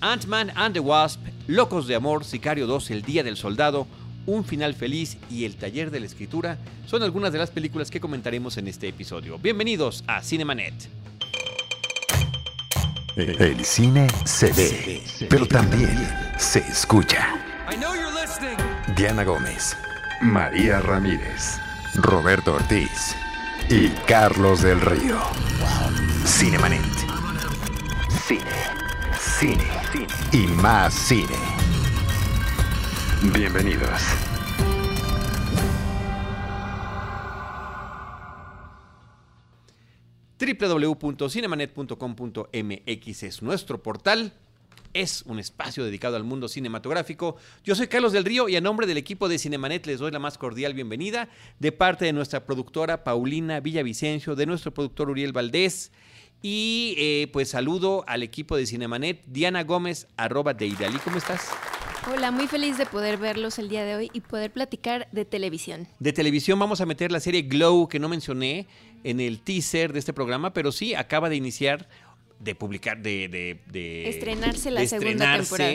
[0.00, 3.86] Ant-Man and the Wasp, Locos de Amor, Sicario 2, El Día del Soldado,
[4.26, 8.00] Un Final Feliz y El Taller de la Escritura son algunas de las películas que
[8.00, 9.38] comentaremos en este episodio.
[9.38, 10.74] Bienvenidos a Cinemanet.
[13.16, 16.08] El cine se ve, pero también
[16.38, 17.34] se escucha.
[18.96, 19.76] Diana Gómez,
[20.22, 21.58] María Ramírez,
[21.96, 23.16] Roberto Ortiz
[23.68, 25.18] y Carlos del Río.
[26.24, 26.80] Cinemanet.
[28.26, 28.44] Cine,
[29.38, 29.64] cine,
[30.32, 31.36] y más cine.
[33.32, 34.00] Bienvenidos.
[40.40, 44.32] www.cinemanet.com.mx es nuestro portal.
[44.92, 47.36] Es un espacio dedicado al mundo cinematográfico.
[47.62, 50.18] Yo soy Carlos del Río y a nombre del equipo de Cinemanet les doy la
[50.18, 51.28] más cordial bienvenida
[51.60, 55.92] de parte de nuestra productora Paulina Villavicencio, de nuestro productor Uriel Valdés
[56.42, 60.98] y eh, pues saludo al equipo de Cinemanet, Diana Gómez, arroba de Idali.
[60.98, 61.48] ¿Cómo estás?
[62.10, 65.88] Hola, muy feliz de poder verlos el día de hoy y poder platicar de televisión.
[65.98, 68.66] De televisión vamos a meter la serie Glow que no mencioné
[69.04, 71.88] en el teaser de este programa, pero sí acaba de iniciar,
[72.38, 73.28] de publicar, de...
[73.28, 75.74] de, de estrenarse la segunda temporada.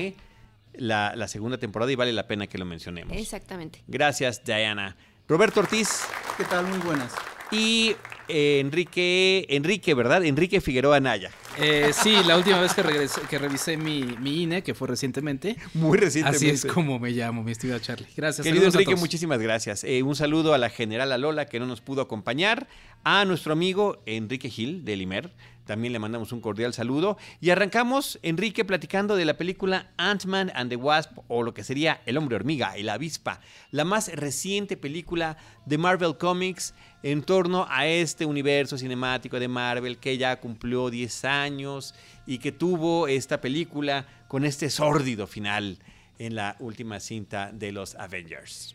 [0.76, 3.16] La, la segunda temporada y vale la pena que lo mencionemos.
[3.16, 3.84] Exactamente.
[3.86, 4.98] Gracias, Diana.
[5.28, 6.02] Roberto Ortiz.
[6.36, 6.66] ¿Qué tal?
[6.66, 7.14] Muy buenas.
[7.52, 7.96] Y
[8.28, 10.24] eh, Enrique, Enrique, ¿verdad?
[10.24, 11.32] Enrique Figueroa Naya.
[11.60, 15.56] Eh, sí, la última vez que, regresé, que revisé mi, mi, INE, que fue recientemente.
[15.74, 16.48] Muy recientemente.
[16.48, 18.08] Así es como me llamo, mi estimado Charlie.
[18.16, 18.46] Gracias.
[18.46, 19.84] Querido Enrique, muchísimas gracias.
[19.84, 22.68] Eh, un saludo a la general Alola que no nos pudo acompañar,
[23.04, 25.32] a nuestro amigo Enrique Gil de Limer.
[25.66, 27.18] También le mandamos un cordial saludo.
[27.40, 32.02] Y arrancamos, Enrique, platicando de la película Ant-Man and the Wasp, o lo que sería
[32.06, 33.40] El hombre hormiga y la avispa,
[33.72, 39.98] la más reciente película de Marvel Comics en torno a este universo cinemático de Marvel
[39.98, 41.94] que ya cumplió 10 años
[42.26, 45.78] y que tuvo esta película con este sórdido final
[46.18, 48.74] en la última cinta de los Avengers.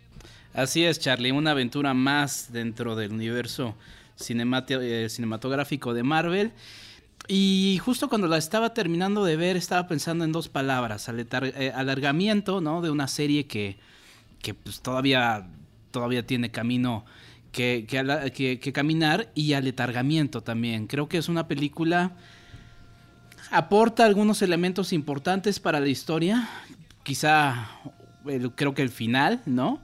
[0.53, 3.75] Así es, Charlie, una aventura más dentro del universo
[4.29, 6.53] eh, cinematográfico de Marvel.
[7.29, 12.61] Y justo cuando la estaba terminando de ver, estaba pensando en dos palabras, eh, alargamiento,
[12.61, 12.81] ¿no?
[12.81, 13.77] De una serie que,
[14.43, 15.47] que pues todavía,
[15.91, 17.05] todavía tiene camino
[17.53, 20.87] que, que, que, caminar y aletargamiento también.
[20.87, 22.13] Creo que es una película,
[23.51, 26.49] aporta algunos elementos importantes para la historia,
[27.03, 27.71] quizá
[28.55, 29.81] creo que el final, ¿no?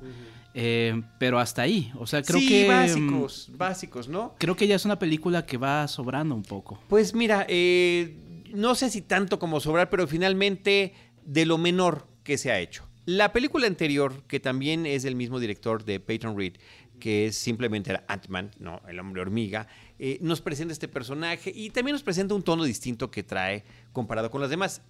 [0.57, 2.69] Eh, pero hasta ahí, o sea, creo sí, que...
[2.69, 4.37] básicos, básicos, ¿no?
[4.39, 6.81] Creo que ya es una película que va sobrando un poco.
[6.89, 8.17] Pues mira, eh,
[8.53, 10.95] no sé si tanto como sobrar, pero finalmente
[11.25, 12.85] de lo menor que se ha hecho.
[13.07, 16.55] La película anterior, que también es del mismo director de Peyton Reed,
[17.05, 18.81] que es simplemente Ant-Man, ¿no?
[18.89, 23.11] el hombre hormiga, eh, nos presenta este personaje y también nos presenta un tono distinto
[23.11, 24.81] que trae comparado con las demás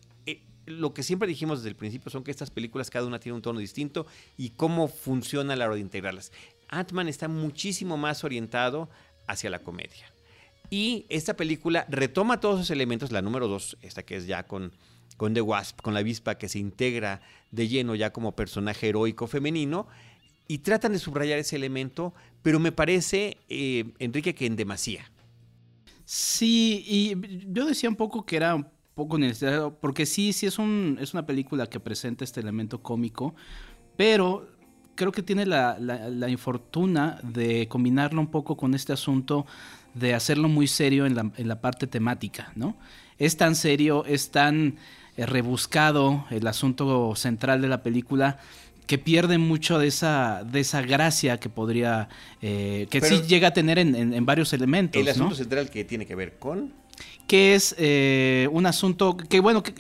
[0.67, 3.43] lo que siempre dijimos desde el principio son que estas películas cada una tiene un
[3.43, 6.31] tono distinto y cómo funciona a la hora de integrarlas.
[6.69, 8.89] Ant-Man está muchísimo más orientado
[9.27, 10.07] hacia la comedia.
[10.71, 14.73] Y esta película retoma todos esos elementos, la número dos, esta que es ya con,
[15.17, 17.21] con The Wasp, con la avispa que se integra
[17.51, 19.89] de lleno ya como personaje heroico femenino,
[20.47, 25.11] y tratan de subrayar ese elemento, pero me parece, eh, Enrique, que en demasía.
[26.05, 27.15] Sí, y
[27.53, 31.67] yo decía un poco que era poco necesario, porque sí, sí es, un, una película
[31.67, 33.35] que presenta este elemento cómico,
[33.97, 34.49] pero
[34.95, 39.47] creo que tiene la, la, infortuna de combinarlo un poco con este asunto
[39.95, 42.77] de hacerlo muy serio en la, en la parte temática, ¿no?
[43.19, 44.77] Es tan serio, es tan
[45.17, 48.39] eh, rebuscado el asunto central de la película
[48.87, 52.09] que pierde mucho de esa, de esa gracia que podría,
[52.43, 55.01] eh, que sí llega a tener en, en, varios elementos.
[55.01, 56.85] El asunto central que tiene que ver con
[57.27, 59.75] que es eh, un asunto que, bueno, que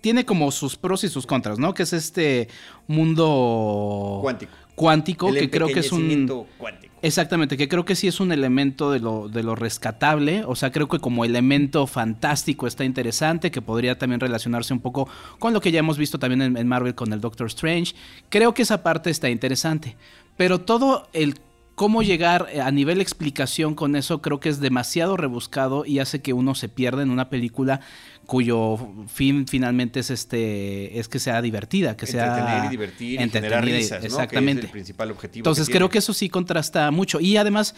[0.00, 1.74] tiene como sus pros y sus contras, ¿no?
[1.74, 2.48] Que es este
[2.86, 6.46] mundo cuántico, cuántico que creo que es un...
[6.58, 6.92] Cuántico.
[7.02, 10.70] Exactamente, que creo que sí es un elemento de lo, de lo rescatable, o sea,
[10.70, 15.08] creo que como elemento fantástico está interesante, que podría también relacionarse un poco
[15.40, 17.94] con lo que ya hemos visto también en, en Marvel con el Doctor Strange,
[18.28, 19.96] creo que esa parte está interesante,
[20.36, 21.40] pero todo el
[21.74, 26.20] cómo llegar eh, a nivel explicación con eso creo que es demasiado rebuscado y hace
[26.20, 27.80] que uno se pierda en una película
[28.26, 28.78] cuyo
[29.08, 33.64] fin finalmente es este es que sea divertida, que sea entretener y divertir y generar
[33.64, 34.60] risas, exactamente.
[34.60, 35.40] Que es el principal objetivo.
[35.40, 37.74] Entonces creo que eso sí contrasta mucho y además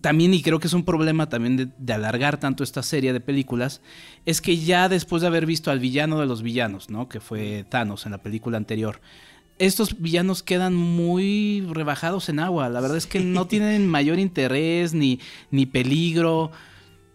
[0.00, 3.20] también, y creo que es un problema también de, de, alargar tanto esta serie de
[3.20, 3.80] películas,
[4.26, 7.08] es que ya después de haber visto al villano de los villanos, ¿no?
[7.08, 9.00] Que fue Thanos en la película anterior,
[9.58, 12.68] estos villanos quedan muy rebajados en agua.
[12.68, 15.20] La verdad es que no tienen mayor interés ni,
[15.50, 16.50] ni peligro.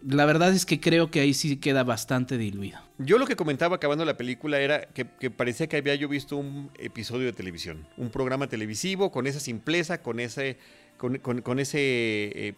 [0.05, 2.79] la verdad es que creo que ahí sí queda bastante diluido.
[2.99, 6.69] Yo lo que comentaba acabando la película era que, parecía que había yo visto un
[6.77, 10.57] episodio de televisión, un programa televisivo con esa simpleza, con ese
[10.97, 12.53] con, ese, eh,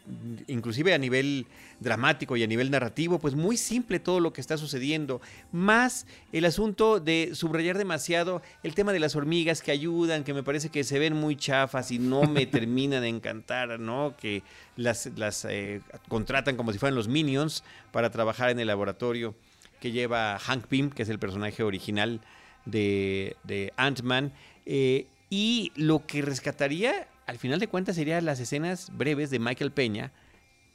[0.48, 1.48] inclusive a nivel
[1.80, 5.20] dramático y a nivel narrativo, pues muy simple todo lo que está sucediendo,
[5.52, 10.44] más el asunto de subrayar demasiado el tema de las hormigas que ayudan, que me
[10.44, 14.16] parece que se ven muy chafas y no me termina de encantar, ¿no?
[14.16, 14.44] Que
[14.76, 19.36] las, las eh, contratan como si fueran los minions para trabajar en el laboratorio
[19.80, 22.22] que lleva Hank Pym, que es el personaje original
[22.66, 24.34] de, de Ant-Man.
[24.66, 29.72] Eh, y lo que rescataría al final de cuentas serían las escenas breves de Michael
[29.72, 30.12] Peña,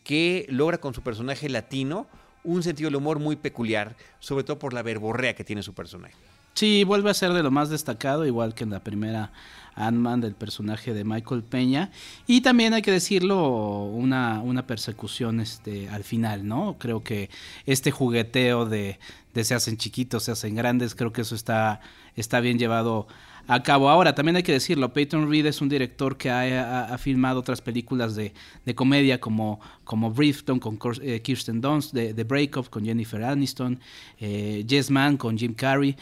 [0.05, 2.07] que logra con su personaje latino
[2.43, 6.15] un sentido del humor muy peculiar, sobre todo por la verborrea que tiene su personaje.
[6.55, 9.33] Sí, vuelve a ser de lo más destacado, igual que en la primera
[9.77, 11.91] Ant-Man del personaje de Michael Peña.
[12.27, 16.77] Y también hay que decirlo, una, una persecución este, al final, ¿no?
[16.79, 17.31] Creo que
[17.67, 18.99] este jugueteo de,
[19.33, 21.81] de se hacen chiquitos, se hacen grandes, creo que eso está,
[22.17, 23.07] está bien llevado
[23.51, 23.91] a cabo.
[23.91, 28.15] Ahora, también hay que decirlo, Peyton Reed es un director que ha, filmado otras películas
[28.15, 28.33] de,
[28.77, 33.81] comedia como, como con eh, Kirsten Dunst, The, The Breakup con Jennifer Aniston,
[34.21, 35.97] eh, Yes Man con Jim Carrey.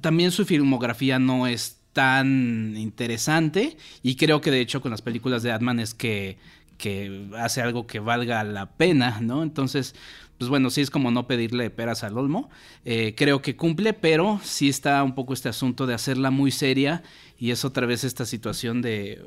[0.00, 5.42] También su filmografía no es tan interesante y creo que de hecho con las películas
[5.42, 6.38] de Adman es que,
[6.78, 9.42] que hace algo que valga la pena, ¿no?
[9.42, 9.96] Entonces,
[10.42, 12.50] pues bueno, sí es como no pedirle peras al olmo.
[12.84, 17.04] Eh, creo que cumple, pero sí está un poco este asunto de hacerla muy seria
[17.38, 19.22] y es otra vez esta situación de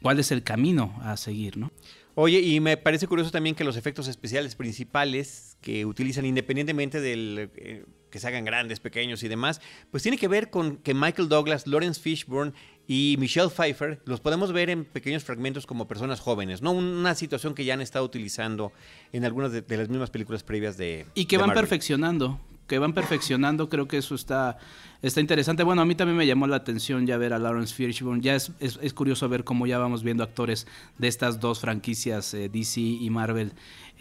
[0.00, 1.72] cuál es el camino a seguir, ¿no?
[2.14, 7.50] Oye, y me parece curioso también que los efectos especiales principales que utilizan independientemente del
[7.56, 9.60] eh, que se hagan grandes, pequeños y demás,
[9.90, 12.52] pues tiene que ver con que Michael Douglas, Lawrence Fishburne
[12.86, 16.72] y Michelle Pfeiffer los podemos ver en pequeños fragmentos como personas jóvenes, ¿no?
[16.72, 18.72] Una situación que ya han estado utilizando
[19.12, 21.06] en algunas de, las mismas películas previas de.
[21.14, 24.58] Y que van perfeccionando, que van perfeccionando, creo que eso está,
[25.00, 25.62] está interesante.
[25.62, 28.20] Bueno, a mí también me llamó la atención ya ver a Lawrence Fishburne.
[28.20, 30.66] Ya es, es, curioso ver cómo ya vamos viendo actores
[30.98, 33.52] de estas dos franquicias, eh, DC y Marvel,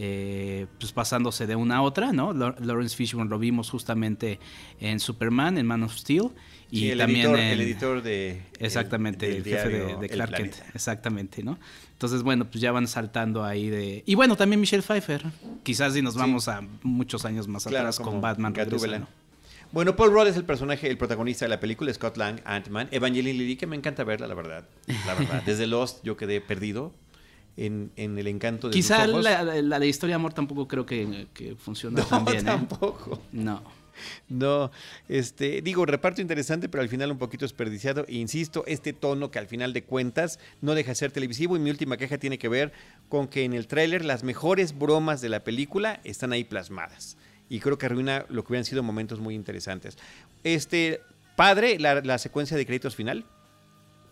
[0.03, 2.33] eh, pues pasándose de una a otra, ¿no?
[2.33, 4.39] Lawrence Fishburne lo vimos justamente
[4.79, 6.31] en Superman, en Man of Steel.
[6.71, 8.41] Y el también editor, el editor de.
[8.57, 10.55] Exactamente, el, jefe de, Clark Kent.
[10.73, 11.59] Exactamente, ¿no?
[11.91, 14.01] Entonces, bueno, pues ya van saltando ahí de.
[14.07, 15.23] Y bueno, también Michelle Pfeiffer.
[15.61, 18.55] Quizás si nos vamos a muchos años más atrás con Batman.
[19.71, 22.87] Bueno, Paul Rudd es el personaje, el protagonista de la película, Scott Lang, Ant-Man.
[22.89, 24.67] Evangeline Lilly, que me encanta verla, la verdad.
[25.05, 25.43] La verdad.
[25.45, 26.91] Desde Lost yo quedé perdido
[27.65, 29.23] en, el encanto de Quizá sus ojos.
[29.23, 32.39] La, la, de historia de amor tampoco creo que, que funcione tan bien.
[32.39, 32.43] ¿eh?
[32.43, 33.21] tampoco.
[33.31, 33.61] No.
[34.29, 34.71] No,
[35.09, 38.05] este, digo, reparto interesante, pero al final un poquito desperdiciado.
[38.07, 41.55] E insisto, este tono que al final de cuentas no deja de ser televisivo.
[41.55, 42.71] Y mi última queja tiene que ver
[43.09, 47.17] con que en el tráiler las mejores bromas de la película están ahí plasmadas.
[47.47, 49.97] Y creo que arruina lo que hubieran sido momentos muy interesantes.
[50.43, 51.01] Este,
[51.35, 53.25] padre, la, la secuencia de créditos final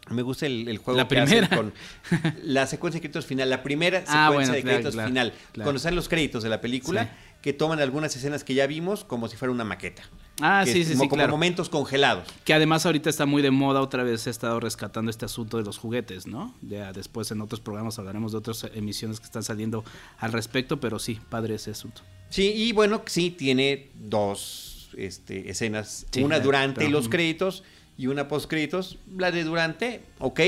[0.10, 1.50] me gusta el, juego la primera.
[1.50, 1.74] con
[2.44, 5.34] la secuencia de créditos final, la primera ah, secuencia de créditos final.
[5.54, 7.10] Cuando están los créditos de la película,
[7.42, 10.04] que toman algunas escenas que ya vimos como si fuera una maqueta.
[10.42, 12.28] Ah, sí, sí, como, como momentos congelados.
[12.44, 15.64] Que además ahorita está muy de moda, otra vez he estado rescatando este asunto de
[15.64, 16.54] los juguetes, ¿no?
[16.62, 19.84] Ya después en otros programas hablaremos de otras emisiones que están saliendo
[20.18, 22.02] al respecto, pero sí, padre ese asunto.
[22.30, 27.64] Sí, y bueno, sí, tiene dos este, escenas, una durante los créditos
[28.00, 28.98] y una post créditos.
[29.18, 30.40] La de durante, ok,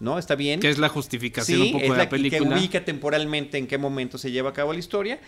[0.00, 0.18] ¿no?
[0.18, 0.60] Está bien.
[0.60, 2.48] Que es la justificación un poco de la, la película.
[2.48, 5.20] Que ubica temporalmente en qué momento se lleva a cabo la historia.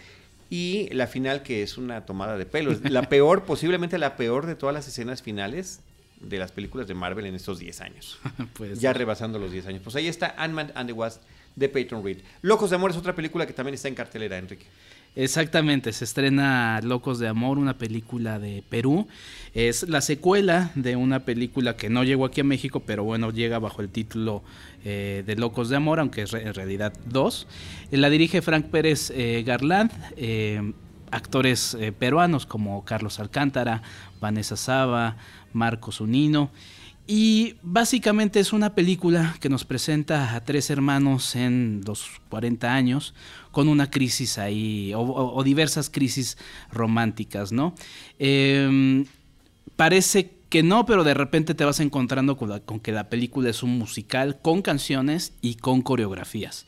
[0.49, 2.75] Y la final, que es una tomada de pelo.
[2.85, 5.81] La peor, posiblemente la peor de todas las escenas finales
[6.21, 8.19] de las películas de Marvel en estos 10 años.
[8.77, 9.83] ya rebasando los 10 años.
[9.85, 11.21] Pues ahí está Ant-Man and the Wasp
[11.55, 12.21] de Peyton Reed.
[12.41, 14.65] Locos de Amor es otra película que también está en cartelera, Enrique.
[15.19, 19.09] Exactamente, se estrena Locos de Amor, una película de Perú.
[19.53, 23.59] Es la secuela de una película que no llegó aquí a México, pero bueno, llega
[23.59, 24.45] bajo el título
[24.85, 27.49] eh, de Locos de Amor, aunque es en realidad dos.
[27.91, 29.91] La dirige Frank Pérez eh, Garland.
[30.17, 30.73] Eh,
[31.11, 33.83] actores peruanos como Carlos Alcántara,
[34.21, 35.17] Vanessa Saba,
[35.53, 36.51] Marcos Unino.
[37.11, 43.15] Y básicamente es una película que nos presenta a tres hermanos en los 40 años
[43.51, 46.37] con una crisis ahí, o, diversas crisis
[46.71, 47.75] románticas, ¿no?
[48.19, 49.07] Em,
[49.75, 53.63] parece que no, pero de repente te vas encontrando con, con, que la película es
[53.63, 56.67] un musical con canciones y con coreografías.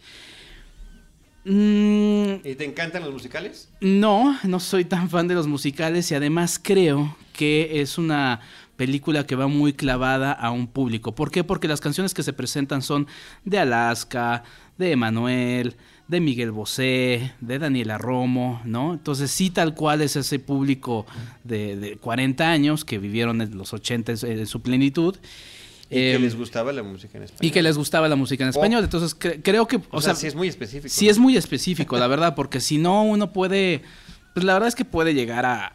[1.45, 3.69] Mm, ¿Y te encantan los musicales?
[3.81, 8.41] No, no soy tan fan de los musicales y además creo que es una
[8.81, 11.15] película que va muy clavada a un público.
[11.15, 11.45] ¿Por qué?
[11.45, 13.07] Porque las canciones que se presentan son
[13.45, 14.43] de Alaska,
[14.79, 15.77] de Emanuel,
[16.09, 18.95] de Miguel Bosé, de Daniela Romo, ¿no?
[18.95, 21.05] Entonces sí tal cual es ese público
[21.45, 25.15] de, 40 años que vivieron en los 80 en su plenitud.
[25.91, 27.47] Y que em, les gustaba la música en español.
[27.47, 28.83] Y que les gustaba la música en español.
[28.83, 29.79] Entonces creo que...
[29.91, 30.89] O, sea, sí es muy específico.
[30.89, 33.83] Sí es muy específico, la verdad, porque si no uno puede...
[34.35, 35.67] Pues la verdad es que puede llegar a,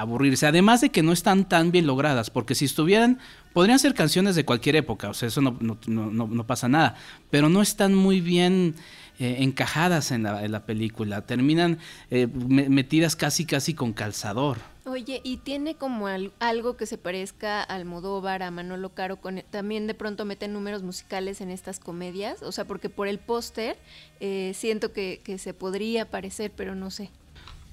[0.00, 0.46] aburrirse.
[0.46, 3.18] Además de que no están tan bien logradas, porque si estuvieran,
[3.52, 6.96] podrían ser canciones de cualquier época, o sea, eso no, no, no, no pasa nada,
[7.30, 8.74] pero no están muy bien
[9.18, 11.78] eh, encajadas en la, película, terminan
[12.10, 14.58] eh, metidas casi casi con calzador.
[14.86, 16.08] Oye, ¿y tiene como
[16.40, 19.16] algo que se parezca al Modóvar, a Manolo Caro?
[19.16, 23.18] Con, también de pronto meten números musicales en estas comedias, o sea, porque por el
[23.18, 23.76] póster
[24.20, 27.10] eh, siento que se podría parecer, pero no sé.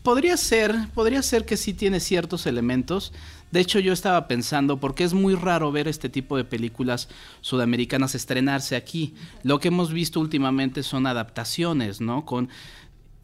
[0.04, 3.14] Podría ser, podría ser que sí tiene ciertos elementos.
[3.52, 7.08] De hecho, yo estaba pensando, porque es muy raro ver este tipo de películas
[7.42, 9.14] sudamericanas estrenarse aquí.
[9.44, 12.26] Lo que hemos visto últimamente son adaptaciones, ¿no?
[12.26, 12.50] Con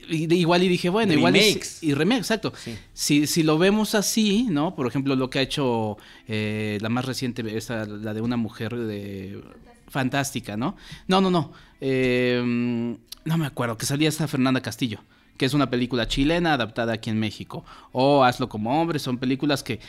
[0.09, 2.53] igual y dije, bueno, igual es, y remake, exacto.
[2.93, 4.75] Si, si lo vemos así, ¿no?
[4.75, 8.75] Por ejemplo, lo que ha hecho eh, la más reciente, esa, la de una mujer
[8.75, 9.41] de
[9.87, 10.75] fantástica, ¿no?
[11.07, 11.51] No, no, no.
[11.81, 14.99] Eh, no me acuerdo, que salía esta Fernanda Castillo
[15.37, 17.63] que es una película chilena adaptada aquí en México.
[17.91, 19.79] O Hazlo como hombre, son películas que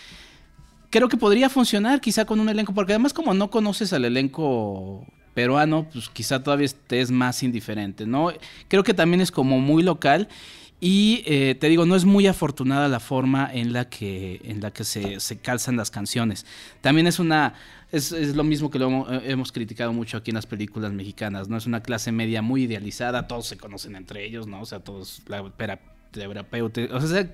[0.91, 5.07] creo que podría funcionar quizá con un elenco, porque además como no conoces al elenco
[5.35, 8.33] peruano, pues quizá todavía estés más indiferente, ¿no?
[8.69, 10.29] Creo que también es como muy local
[10.81, 14.71] y eh, te digo, no es muy afortunada la forma en la que, en la
[14.71, 16.47] que se, se calzan las canciones.
[16.81, 17.55] También es una
[17.91, 21.49] es, es, lo mismo que lo eh, hemos, criticado mucho aquí en las películas mexicanas,
[21.49, 21.57] ¿no?
[21.57, 24.61] Es una clase media muy idealizada, todos se conocen entre ellos, ¿no?
[24.61, 25.43] O sea, todos, la
[26.13, 27.31] terapeuta, o sea,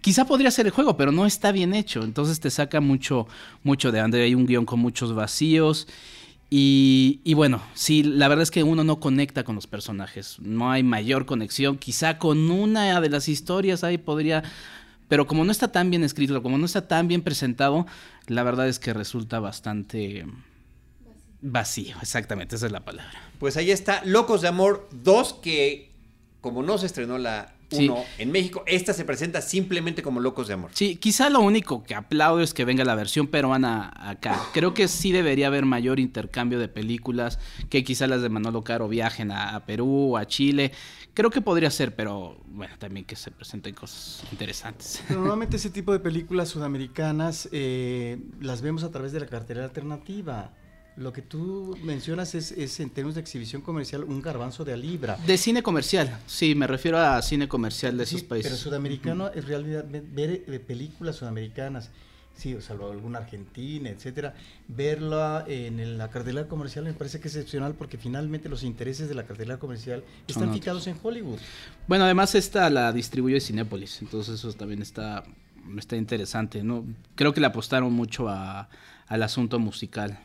[0.00, 3.26] quizá podría ser el juego, pero no está bien hecho, entonces te saca mucho,
[3.62, 5.86] mucho de donde hay un guion con muchos vacíos.
[6.54, 10.70] Y, y, bueno, sí, la verdad es que uno no conecta con los personajes, no
[10.70, 14.42] hay mayor conexión, quizá con una de las historias ahí podría
[15.08, 17.86] pero como no está tan bien escrito, como no está tan bien presentado,
[18.26, 20.26] la verdad es que resulta bastante
[21.40, 23.18] vacío, exactamente, esa es la palabra.
[23.38, 25.90] Pues ahí está, Locos de Amor 2, que
[26.42, 28.62] como no se estrenó la uno en México.
[28.66, 30.70] Esta se presenta simplemente como Locos de Amor.
[30.74, 34.40] Sí, quizá lo único que aplaudo es que venga la versión peruana acá.
[34.52, 37.38] Creo que sí debería haber mayor intercambio de películas,
[37.68, 40.72] que quizá las de Manolo Caro viajen a, Perú o a Chile.
[41.14, 45.02] Creo que podría ser, pero bueno, también que se presenten cosas interesantes.
[45.10, 50.52] normalmente ese tipo de películas sudamericanas eh, las vemos a través de la cartera alternativa.
[50.96, 55.16] Lo que tú mencionas es, en términos de exhibición comercial un garbanzo de a libra.
[55.26, 58.52] De cine comercial, sí, me refiero a cine comercial de esos países.
[58.52, 61.90] Pero sudamericano es realidad ver eh, películas sudamericanas,
[62.34, 64.34] sí, o salvo alguna argentina, etcétera,
[64.68, 69.14] verla en la cartelera comercial me parece que es excepcional porque finalmente los intereses de
[69.14, 71.38] la cartelera comercial están fijados en Hollywood.
[71.86, 75.24] Bueno, además esta la distribuye Cinépolis, entonces eso también está,
[75.78, 76.84] está interesante, ¿no?
[77.14, 78.68] Creo que le apostaron mucho a,
[79.06, 80.18] al asunto musical.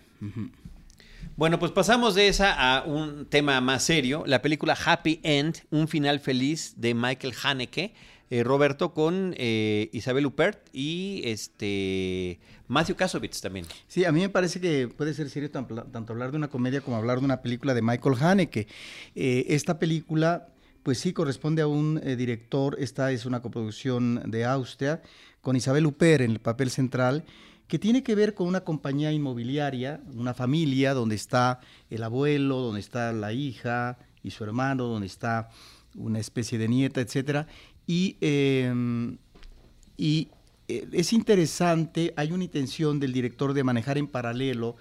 [1.38, 5.88] Bueno, pues pasamos de esa a un tema más serio, la película Happy End, un
[5.88, 7.93] final feliz de Michael Haneke,
[8.31, 13.67] eh, Roberto con eh, Isabel Huppert y este Matthew Kasovitz también.
[13.88, 16.97] Sí, a mí me parece que puede ser serio tanto, hablar de una comedia como
[16.97, 18.67] hablar de una película de Michael Haneke.
[19.13, 20.50] Eh, esta película,
[20.81, 25.03] pues sí, corresponde a un director, esta es una coproducción de Austria,
[25.41, 27.24] con Isabel Huppert en el papel central
[27.67, 31.59] que tiene que ver con una compañía inmobiliaria, una familia donde está
[31.89, 35.50] el abuelo, donde está la hija y su hermano, donde está
[35.95, 37.45] una especie de nieta, etc.
[37.86, 39.17] Y, em,
[39.97, 40.27] eh,
[40.67, 44.75] es interesante, hay una intención del director de manejar en paralelo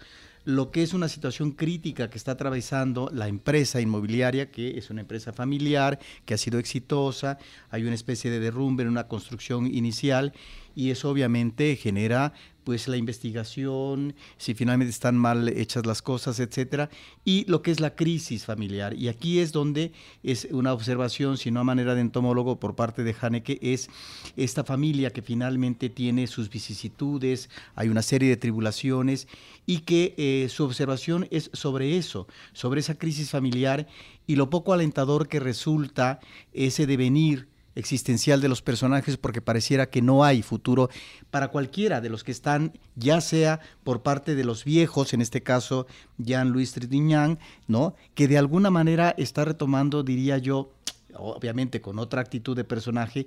[0.47, 5.01] lo que es una situación crítica que está atravesando la empresa inmobiliaria, que es una
[5.01, 7.39] empresa familiar, que ha sido exitosa,
[7.69, 10.33] hay una especie de derrumbe en una construcción inicial
[10.77, 12.33] y eso obviamente genera
[12.67, 16.91] pues la investigación, si finalmente están mal hechas las cosas, etcétera,
[17.25, 18.93] y lo que es la crisis familiar.
[18.95, 19.93] Y aquí es donde
[20.25, 23.89] es una observación, si no a manera de entomólogo por parte de Haneke, es
[24.37, 29.29] esta familia que finalmente tiene sus vicisitudes, hay una serie de tribulaciones,
[29.65, 33.87] y que eh, su observación es sobre eso, sobre esa crisis familiar
[34.27, 36.19] y lo poco alentador que resulta
[36.53, 37.47] ese devenir
[37.77, 40.91] existencial de los personajes porque pareciera que no hay futuro
[41.31, 45.43] para cualquiera de los que están, ya sea por parte de los viejos, en este
[45.43, 45.87] caso
[46.19, 47.95] Jean-Louis Trintignant, ¿no?
[48.15, 50.73] que de alguna manera está retomando, diría yo,
[51.15, 53.27] obviamente con otra actitud de personaje,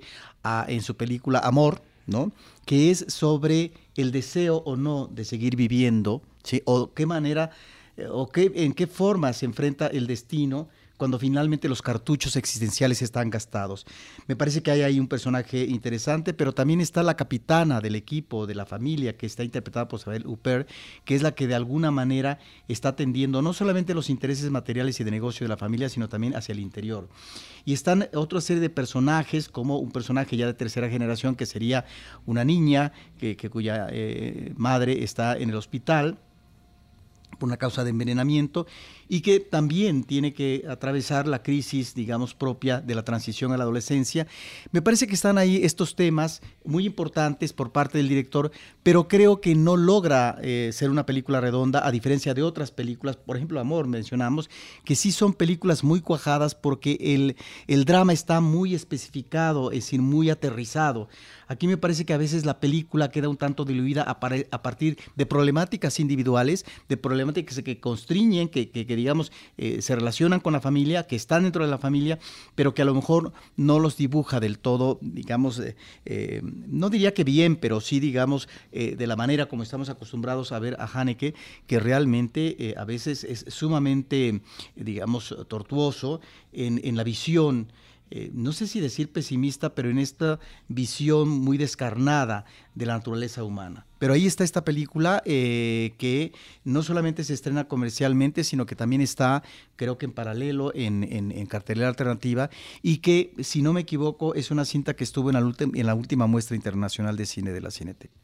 [0.66, 2.32] en su película Amor, ¿no?
[2.66, 6.62] Que es sobre el deseo o no de seguir viviendo, ¿sí?
[6.64, 7.50] O qué manera,
[7.96, 10.68] eh, o qué, en qué forma se enfrenta el destino
[11.00, 13.86] cuando finalmente los cartuchos existenciales están gastados.
[14.26, 18.46] Me parece que hay ahí un personaje interesante, pero también está la capitana del equipo,
[18.46, 20.68] de la familia, que está interpretada por Isabel Huppert,
[21.06, 22.38] que es la que de alguna manera
[22.68, 26.36] está atendiendo no solamente los intereses materiales y de negocio de la familia, sino también
[26.36, 27.08] hacia el interior.
[27.64, 31.86] Y están otra serie de personajes, como un personaje ya de tercera generación, que sería
[32.26, 36.18] una niña que, cuya eh, madre está en el hospital
[37.38, 38.66] por una causa de envenenamiento
[39.08, 43.64] y que también tiene que atravesar la crisis, digamos, propia de la transición a la
[43.64, 44.26] adolescencia.
[44.70, 49.40] Me parece que están ahí estos temas muy importantes por parte del director, pero creo
[49.40, 53.58] que no logra eh, ser una película redonda, a diferencia de otras películas, por ejemplo,
[53.60, 54.48] Amor, mencionamos,
[54.84, 60.02] que sí son películas muy cuajadas porque el, el drama está muy especificado, es decir,
[60.02, 61.08] muy aterrizado.
[61.50, 65.26] Aquí me parece que a veces la película queda un tanto diluida a, partir de
[65.26, 67.19] problemáticas individuales, de problemáticas
[67.64, 71.70] que constriñen, que, que, digamos, eh, se relacionan con la familia, que están dentro de
[71.70, 72.18] la familia,
[72.54, 77.14] pero que a lo mejor no los dibuja del todo, digamos, eh, eh, no diría
[77.14, 81.34] que bien, pero sí, digamos, de la manera como estamos acostumbrados a ver a Haneke,
[81.66, 84.40] que realmente a veces es sumamente,
[84.76, 86.20] digamos, tortuoso
[86.52, 87.72] en, en la visión
[88.10, 93.44] eh, no sé si decir pesimista, pero en esta visión muy descarnada de la naturaleza
[93.44, 93.86] humana.
[94.00, 96.32] Pero ahí está esta película eh, que
[96.64, 99.44] no solamente se estrena comercialmente, sino que también está,
[99.76, 102.50] creo que en paralelo, en, en, cartelera alternativa,
[102.82, 106.56] y que, si no me equivoco, es una cinta que estuvo en la, última muestra
[106.56, 108.14] internacional de cine de la Cineteca.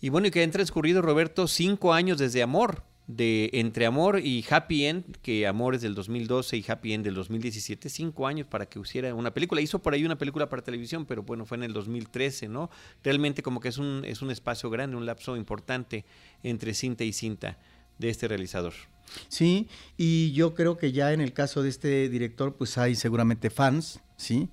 [0.00, 4.44] Y bueno, y que han transcurrido, Roberto, cinco años desde Amor, de entre Amor y
[4.48, 8.66] Happy End, que Amor es del 2012 y Happy End del 2017, cinco años para
[8.66, 9.60] que hiciera una película.
[9.60, 12.70] Hizo por ahí una película para televisión, pero bueno, fue en el 2013, ¿no?
[13.02, 16.04] Realmente como que es un, es un espacio grande, un lapso importante
[16.42, 17.58] entre cinta y cinta
[17.98, 18.72] de este realizador.
[19.28, 23.50] Sí, y yo creo que ya en el caso de este director, pues hay seguramente
[23.50, 24.48] fans, ¿sí?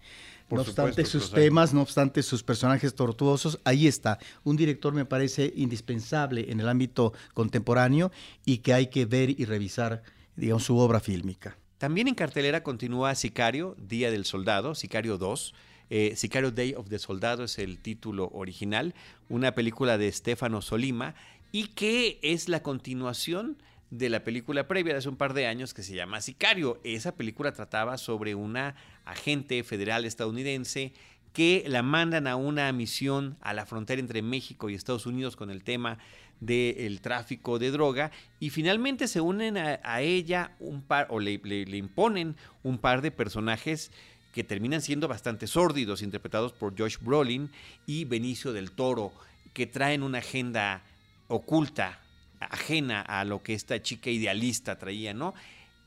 [0.49, 4.19] No obstante sus temas, no obstante sus personajes tortuosos, ahí está.
[4.43, 8.11] Un director me parece indispensable en el ámbito contemporáneo
[8.45, 10.03] y que hay que ver y revisar,
[10.35, 11.57] digamos, su obra fílmica.
[11.77, 15.53] También en cartelera continúa Sicario, Día del Soldado, Sicario 2.
[15.91, 18.93] Eh, Sicario Day of the Soldado es el título original,
[19.27, 21.15] una película de Stefano Solima
[21.51, 23.57] y que es la continuación
[23.91, 26.79] de la película previa de hace un par de años que se llama Sicario.
[26.83, 28.75] Esa película trataba sobre una
[29.05, 30.93] agente federal estadounidense
[31.33, 35.51] que la mandan a una misión a la frontera entre México y Estados Unidos con
[35.51, 35.97] el tema
[36.39, 41.77] del tráfico de droga y finalmente se unen a, ella un par o le, le,
[41.77, 43.91] imponen un par de personajes
[44.33, 47.49] que terminan siendo bastante sórdidos interpretados por Josh Brolin
[47.85, 49.11] y Benicio del Toro
[49.53, 50.81] que traen una agenda
[51.27, 51.99] oculta
[52.39, 55.33] ajena a lo que esta chica idealista traía, ¿no?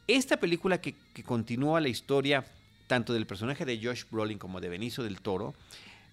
[0.09, 2.45] Esta película que, continúa la historia
[2.87, 5.55] tanto del personaje de Josh Brolin como de Benicio del Toro,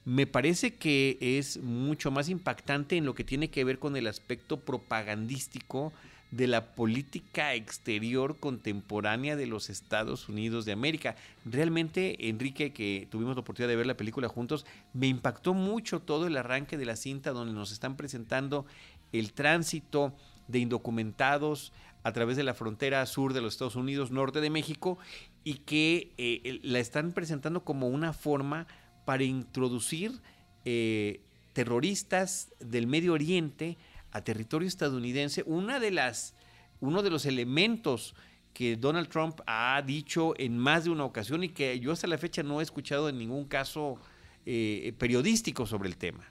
[0.06, 4.08] me parece que es mucho más impactante en lo que tiene que ver con el
[4.08, 5.91] aspecto propagandístico
[6.32, 11.15] de la política exterior contemporánea de los Estados Unidos de América.
[11.43, 16.28] Realmente, Enrique, que tuvimos la oportunidad de ver la película juntos, me impactó mucho todo
[16.28, 18.65] el arranque de la cinta donde nos están presentando
[19.12, 20.13] el tránsito
[20.49, 21.71] de indocumentados
[22.03, 24.97] a través de la frontera sur de los Estados Unidos, norte de México,
[25.43, 28.67] y que eh, la están presentando como una forma
[29.05, 30.21] para introducir
[30.65, 31.21] eh,
[31.53, 33.77] terroristas del Medio Oriente
[34.12, 35.43] a territorio estadounidense.
[35.45, 36.35] Una de las,
[36.79, 38.15] uno de los elementos
[38.53, 42.17] que Donald Trump ha dicho en más de una ocasión y que yo hasta la
[42.17, 43.99] fecha no he escuchado en ningún caso
[44.45, 46.25] eh, periodístico sobre el tema.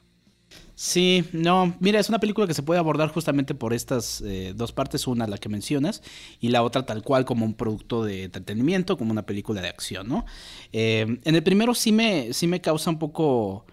[0.75, 4.71] Sí, no, mira, es una película que se puede abordar justamente por estas eh, dos
[4.71, 6.03] partes, una la que mencionas
[6.41, 10.09] y la otra tal cual como un producto de entretenimiento, como una película de acción,
[10.09, 10.25] ¿no?
[10.73, 13.67] Eh, en el primero sí me, sí me causa un poco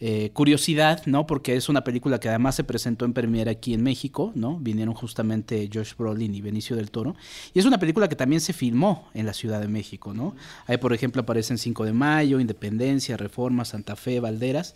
[0.00, 1.26] eh, curiosidad, ¿no?
[1.26, 4.56] Porque es una película que además se presentó en premiere aquí en México, ¿no?
[4.60, 7.16] Vinieron justamente Josh Brolin y Benicio del Toro.
[7.52, 10.36] Y es una película que también se filmó en la Ciudad de México, ¿no?
[10.66, 14.74] Ahí, por ejemplo, aparecen 5 de Mayo, Independencia, Reforma, Santa Fe, Valderas.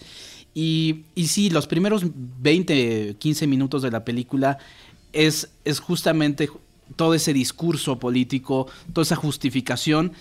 [0.54, 4.58] Y, y sí, los primeros 20, 15 minutos de la película
[5.12, 6.48] es, es justamente
[6.96, 10.12] todo ese discurso político, toda esa justificación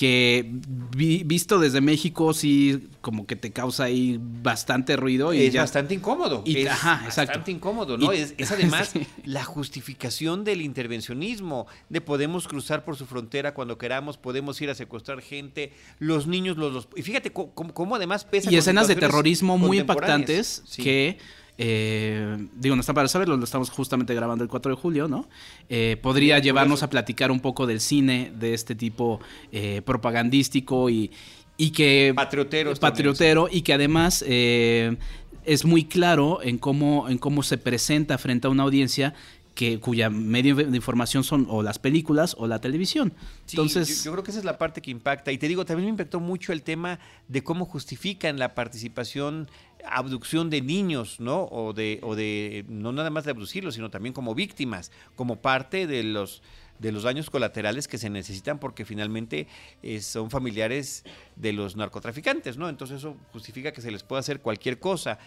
[0.00, 0.50] que
[0.96, 5.34] visto desde México sí como que te causa ahí bastante ruido.
[5.34, 6.42] Y es bastante incómodo.
[6.46, 8.10] Y, es ajá, bastante incómodo, ¿no?
[8.10, 8.94] es, además
[9.26, 14.74] la justificación del intervencionismo, de podemos cruzar por su frontera cuando queramos, podemos ir a
[14.74, 16.88] secuestrar gente, los niños los...
[16.96, 18.50] y fíjate cómo, además pesa...
[18.50, 21.18] Y escenas de terrorismo muy impactantes que
[21.62, 25.28] eh, digo, no está para saberlo, lo estamos justamente grabando el 4 de julio, ¿no?
[25.68, 29.20] Eh, podría llevarnos a platicar un poco del cine de este tipo
[29.52, 31.10] eh, propagandístico y,
[31.58, 32.14] y que...
[32.16, 32.74] Patriotero.
[32.76, 38.50] Patriotero y que además es muy claro en cómo, en cómo se presenta frente a
[38.50, 39.12] una audiencia
[39.54, 43.12] que, cuya medio de información son o las películas o la televisión.
[43.50, 45.32] Entonces, yo, creo que esa es la parte que impacta.
[45.32, 49.50] Y te digo, también me impactó mucho el tema de cómo justifican la participación
[49.86, 51.44] abducción de niños, ¿no?
[51.44, 55.86] O de, o de, no nada más de abducirlos, sino también como víctimas, como parte
[55.86, 56.42] de los
[56.80, 59.46] de los daños colaterales que se necesitan porque finalmente
[59.82, 61.04] eh, son familiares
[61.36, 62.68] de los narcotraficantes, ¿no?
[62.70, 65.18] Entonces eso justifica que se les pueda hacer cualquier cosa.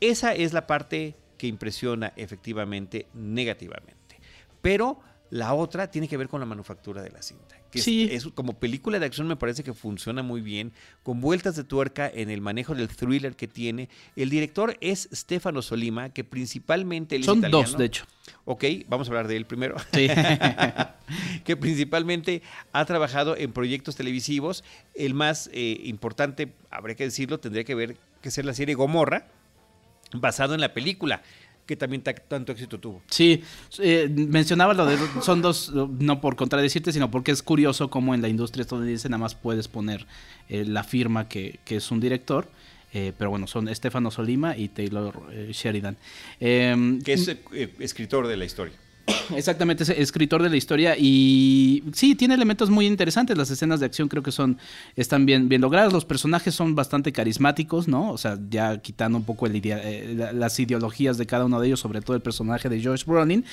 [0.00, 4.20] Esa es la parte que impresiona efectivamente negativamente.
[4.60, 7.59] Pero la otra tiene que ver con la manufactura de la cinta.
[7.70, 8.08] Que sí.
[8.10, 12.10] es, como película de acción me parece que funciona muy bien, con vueltas de tuerca
[12.12, 13.88] en el manejo del thriller que tiene.
[14.16, 17.22] El director es Stefano Solima, que principalmente...
[17.22, 18.04] Son dos, de hecho.
[18.44, 19.76] Ok, vamos a hablar de él primero.
[19.92, 20.08] Sí.
[21.44, 24.64] que principalmente ha trabajado en proyectos televisivos.
[24.94, 29.28] El más eh, importante, habría que decirlo, tendría que ver que ser la serie Gomorra,
[30.12, 31.22] basado en la película
[31.70, 33.00] que también tanto éxito tuvo.
[33.08, 33.44] Sí,
[33.78, 38.22] eh, mencionaba lo de, son dos, no por contradecirte, sino porque es curioso cómo en
[38.22, 40.04] la industria estadounidense nada más puedes poner
[40.48, 42.50] eh, la firma que, que, es un director.
[42.92, 45.96] Eh, pero bueno, son Estefano Solima y Taylor Sheridan.
[46.40, 47.36] Em, que es
[47.78, 48.74] escritor de la historia.
[49.36, 53.36] Exactamente, es escritor de la historia y sí, tiene elementos muy interesantes.
[53.36, 54.58] Las escenas de acción creo que son
[54.96, 55.92] están bien, bien logradas.
[55.92, 58.10] Los personajes son bastante carismáticos, ¿no?
[58.10, 62.00] O sea, ya quitando un poco eh, las ideologías de cada uno de ellos, sobre
[62.00, 63.44] todo el personaje de George Brolin.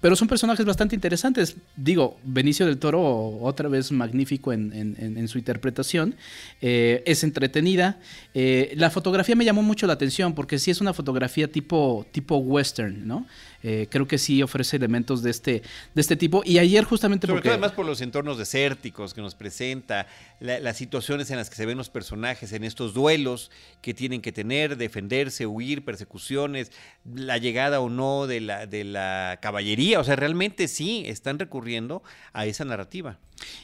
[0.00, 1.56] Pero son personajes bastante interesantes.
[1.76, 6.14] Digo, Benicio del Toro, otra vez magnífico en, su interpretación.
[6.60, 7.98] Eh, es entretenida.
[8.34, 12.36] Eh, la fotografía me llamó mucho la atención porque sí es una fotografía tipo, tipo
[12.36, 13.26] western, ¿no?
[13.62, 15.62] Eh, creo que sí ofrece elementos de este,
[15.94, 16.42] de este tipo.
[16.44, 20.06] Y ayer justamente Sobre todo además por los entornos desérticos que nos presenta,
[20.40, 23.50] las situaciones en las que se ven los personajes en estos duelos
[23.82, 26.72] que tienen que tener, defenderse, huir, persecuciones,
[27.04, 30.00] la llegada o no de la, de la caballería.
[30.00, 33.18] O sea, realmente sí están recurriendo a esa narrativa.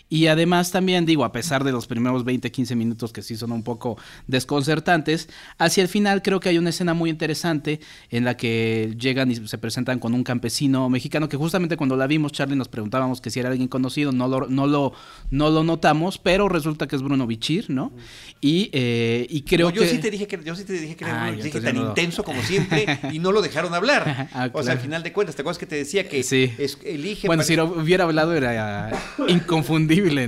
[0.09, 3.51] Y además también digo, a pesar de los primeros 20, 15 minutos que sí son
[3.51, 7.81] un poco desconcertantes, hacia el final creo que hay una escena muy interesante
[8.11, 12.07] en la que llegan y se presentan con un campesino mexicano que justamente cuando la
[12.07, 14.93] vimos, Charlie, nos preguntábamos que si era alguien conocido, no lo, no lo,
[15.31, 17.93] no lo notamos, pero resulta que es Bruno Bichir, ¿no?
[18.41, 19.89] Y, eh, y creo yo que...
[19.89, 20.43] Sí te dije que...
[20.45, 23.43] Yo sí te dije que era Bruno dije tan intenso como siempre y no lo
[23.43, 24.29] dejaron hablar.
[24.35, 26.21] Ah, o sea, al final de cuentas, ¿te acuerdas que te decía que
[26.85, 27.27] elige...
[27.27, 28.91] Bueno, si hubiera hablado era
[29.29, 29.62] inconfundible,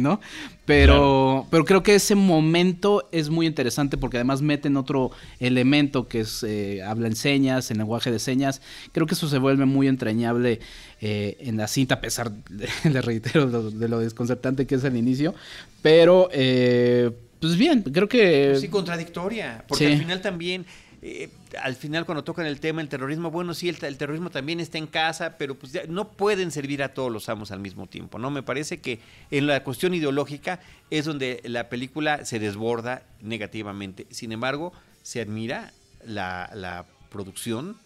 [0.01, 0.21] ¿no?
[0.65, 6.21] Pero, pero creo que ese momento es muy interesante porque además meten otro elemento que
[6.21, 8.63] es eh, habla en señas, en lenguaje de señas.
[8.93, 10.61] Creo que eso se vuelve muy entrañable
[11.01, 14.97] eh, en la cinta, a pesar, de, le reitero, de lo, desconcertante que es el
[14.97, 15.35] inicio.
[15.83, 18.57] Pero, eh, pues bien, creo que...
[18.59, 20.65] Sí, contradictoria, porque al final también
[21.07, 21.29] eh,
[21.61, 24.87] al final cuando tocan el tema del terrorismo, bueno, sí, el, terrorismo también está en
[24.87, 28.31] casa, pero pues no pueden servir a todos los amos al mismo tiempo, ¿no?
[28.31, 34.07] Me parece que en la cuestión ideológica es donde la película se desborda negativamente.
[34.09, 35.75] Sin embargo, se admira
[36.07, 37.77] la, la producción,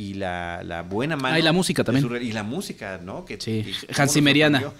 [0.00, 1.34] y la, la buena mano.
[1.34, 2.22] Ah, y la música también.
[2.22, 3.26] y la música, ¿no?
[3.26, 4.72] Que, sí, Hans Zimmeriana.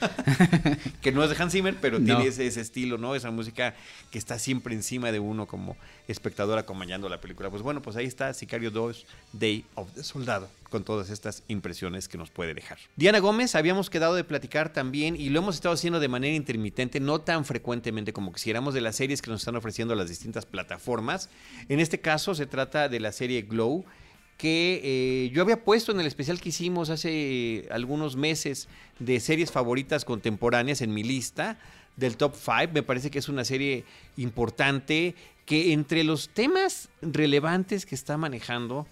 [1.02, 3.14] que no es de Hans Zimmer, pero tiene ese, estilo, ¿no?
[3.14, 3.74] Esa música
[4.10, 5.76] que está siempre encima de uno como
[6.08, 7.50] espectador acompañando la película.
[7.50, 9.04] Pues bueno, pues ahí está Sicario 2,
[9.34, 12.78] Day of the Soldado, con todas estas impresiones que nos puede dejar.
[12.96, 16.98] Diana Gómez, habíamos quedado de platicar también y lo hemos estado haciendo de manera intermitente,
[16.98, 21.28] no tan frecuentemente como quisiéramos de las series que nos están ofreciendo las distintas plataformas.
[21.68, 23.84] En este caso se trata de la serie Glow
[24.40, 29.52] que eh, yo había puesto en el especial que hicimos hace algunos meses de series
[29.52, 31.58] favoritas contemporáneas en mi lista
[31.96, 32.72] del top 5.
[32.72, 33.84] Me parece que es una serie
[34.16, 38.86] importante que entre los temas relevantes que está manejando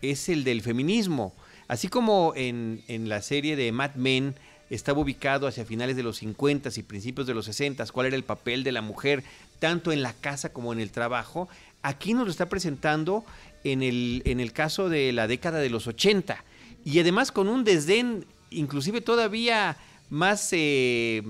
[0.00, 1.34] es el del feminismo.
[1.66, 4.36] Así como en, en la serie de Mad Men
[4.70, 8.24] estaba ubicado hacia finales de los 50 y principios de los 60, cuál era el
[8.24, 9.24] papel de la mujer
[9.58, 11.48] tanto en la casa como en el trabajo,
[11.82, 13.24] aquí nos lo está presentando
[13.64, 16.44] en el, en el caso de la década de los 80.
[16.84, 19.76] Y además con un desdén inclusive todavía
[20.10, 21.22] más, eh,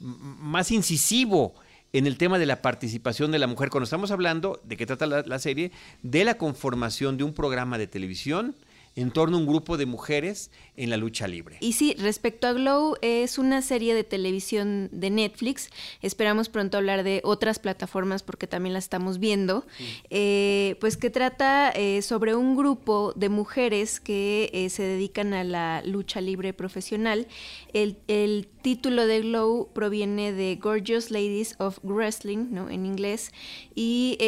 [0.00, 1.54] más incisivo
[1.92, 3.70] en el tema de la participación de la mujer.
[3.70, 7.86] Cuando estamos hablando de qué trata la serie, de la conformación de un programa de
[7.86, 8.54] televisión
[8.96, 11.58] en torno a un grupo de mujeres en la lucha libre.
[11.60, 15.70] Y sí, respecto a Glow, es una serie de televisión de Netflix.
[16.00, 19.66] Esperamos pronto hablar de otras plataformas porque también la estamos viendo.
[20.08, 25.44] Eh, pues que trata eh, sobre un grupo de mujeres que eh, se dedican a
[25.44, 27.26] la lucha libre profesional.
[27.74, 32.68] El, el, título de Glow proviene de Gorgeous Ladies of Wrestling, ¿no?
[32.68, 33.30] En inglés.
[33.76, 34.18] Y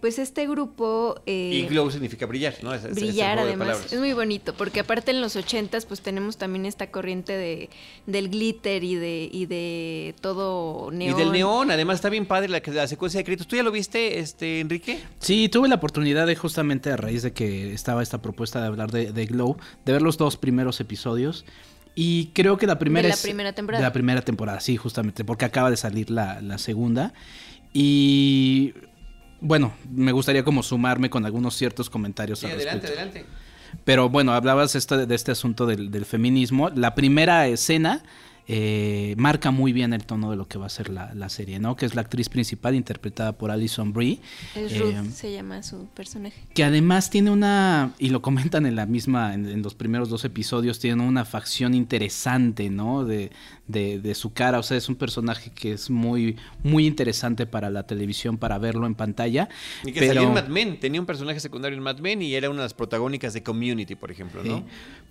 [0.00, 1.14] pues este grupo...
[1.26, 2.72] y Glow significa brillar, ¿no?
[2.92, 7.70] brillar, además muy bonito, porque aparte en los ochentas pues tenemos también esta corriente de,
[8.06, 11.14] del glitter y de, y de todo neón.
[11.14, 13.46] Y del neón, además está bien padre la, la secuencia de créditos.
[13.46, 15.00] ¿Tú ya lo viste, este Enrique?
[15.18, 18.90] Sí, tuve la oportunidad de justamente a raíz de que estaba esta propuesta de hablar
[18.90, 21.44] de, de Glow, de ver los dos primeros episodios.
[21.94, 23.82] Y creo que la primera de la primera temporada.
[23.82, 27.12] De la primera temporada, sí, justamente, porque acaba de salir la, la segunda.
[27.72, 28.72] Y
[29.40, 32.38] bueno, me gustaría como sumarme con algunos ciertos comentarios.
[32.38, 33.26] Sí, adelante, adelante.
[33.84, 36.70] Pero bueno, hablabas de este asunto del, del, feminismo.
[36.70, 38.02] La primera escena
[38.50, 41.76] eh, marca muy bien el tono de lo que va a ser la, serie, ¿no?
[41.76, 44.20] Que es la actriz principal interpretada por Alison Brie.
[44.54, 46.40] Es Ruth, eh, se llama su personaje.
[46.54, 50.78] Que además tiene una, y lo comentan en la misma, en, los primeros dos episodios,
[50.78, 53.04] tiene una facción interesante, ¿no?
[53.04, 53.30] De,
[53.66, 57.82] de, su cara, o sea, es un personaje que es muy, muy interesante para la
[57.82, 59.50] televisión, para verlo en pantalla.
[59.84, 62.48] Y que salió en Mad Men, tenía un personaje secundario en Mad Men y era
[62.48, 64.64] una de las protagónicas de Community, por ejemplo, ¿no?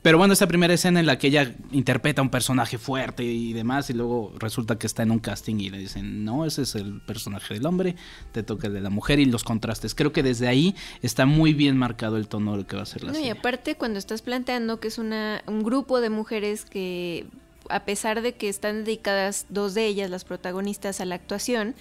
[0.08, 3.90] Pero bueno, esta primera escena en la que ella interpreta un personaje fuerte y demás,
[3.90, 7.02] y luego resulta que está en un casting y le dicen, no, ese es el
[7.02, 7.98] personaje del hombre,
[8.32, 9.96] te toca el de la mujer y los contrastes.
[9.96, 12.86] Creo que desde ahí está muy bien marcado el tono de lo que va a
[12.86, 13.28] ser la serie.
[13.28, 17.28] Y aparte, cuando estás planteando que es una, un grupo de mujeres que
[17.70, 21.76] a pesar de que están dedicadas dos de ellas, las protagonistas, a la actuación,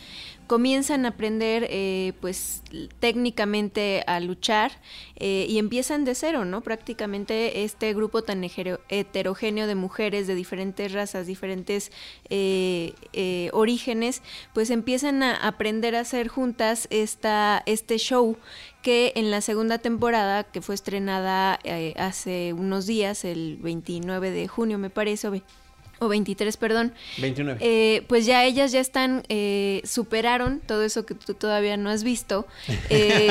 [0.46, 2.62] comienzan a aprender eh, pues
[3.00, 4.72] técnicamente a luchar
[5.16, 6.60] eh, y empiezan de cero, ¿no?
[6.60, 11.92] Prácticamente este grupo tan heterogéneo de mujeres de diferentes razas, diferentes
[12.30, 14.22] eh, orígenes,
[14.54, 18.36] pues empiezan a aprender a hacer juntas esta, este show
[18.82, 21.58] que en la segunda temporada, que fue estrenada
[21.96, 25.28] hace unos días, el 29 de junio me parece,
[25.98, 26.92] o 23, perdón.
[27.18, 27.60] 29.
[27.62, 32.04] Eh, pues ya ellas ya están, eh, superaron todo eso que tú todavía no has
[32.04, 32.46] visto.
[32.90, 33.28] Eh,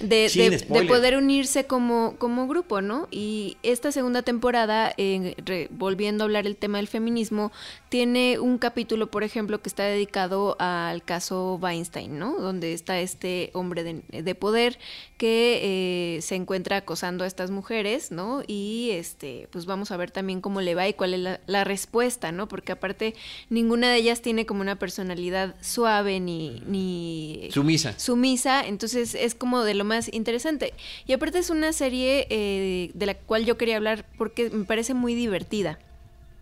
[0.00, 3.08] de, poder unirse como, como grupo, ¿no?
[3.10, 5.34] Y esta segunda temporada, eh,
[5.70, 7.52] volviendo a hablar el tema del feminismo,
[7.88, 12.38] tiene un capítulo, por ejemplo, que está dedicado al caso Weinstein, ¿no?
[12.38, 14.78] Donde está este hombre de, poder
[15.16, 18.42] que eh, se encuentra acosando a estas mujeres, ¿no?
[18.46, 22.32] Y este, pues vamos a ver también cómo le va y cuál es la, respuesta,
[22.32, 22.48] ¿no?
[22.48, 23.14] Porque aparte
[23.48, 27.98] ninguna de ellas tiene como una personalidad suave ni, ni sumisa.
[27.98, 30.74] Sumisa, entonces es como de lo más interesante.
[31.06, 34.94] Y aparte es una serie eh, de la cual yo quería hablar porque me parece
[34.94, 35.78] muy divertida.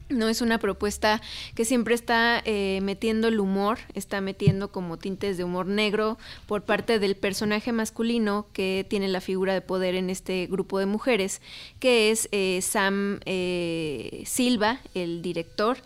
[0.08, 1.22] No es una propuesta
[1.54, 6.62] que siempre está eh, metiendo el humor, está metiendo como tintes de humor negro por
[6.62, 11.40] parte del personaje masculino que tiene la figura de poder en este grupo de mujeres,
[11.80, 13.20] que es eh, Sam
[14.24, 15.78] Silva, el director.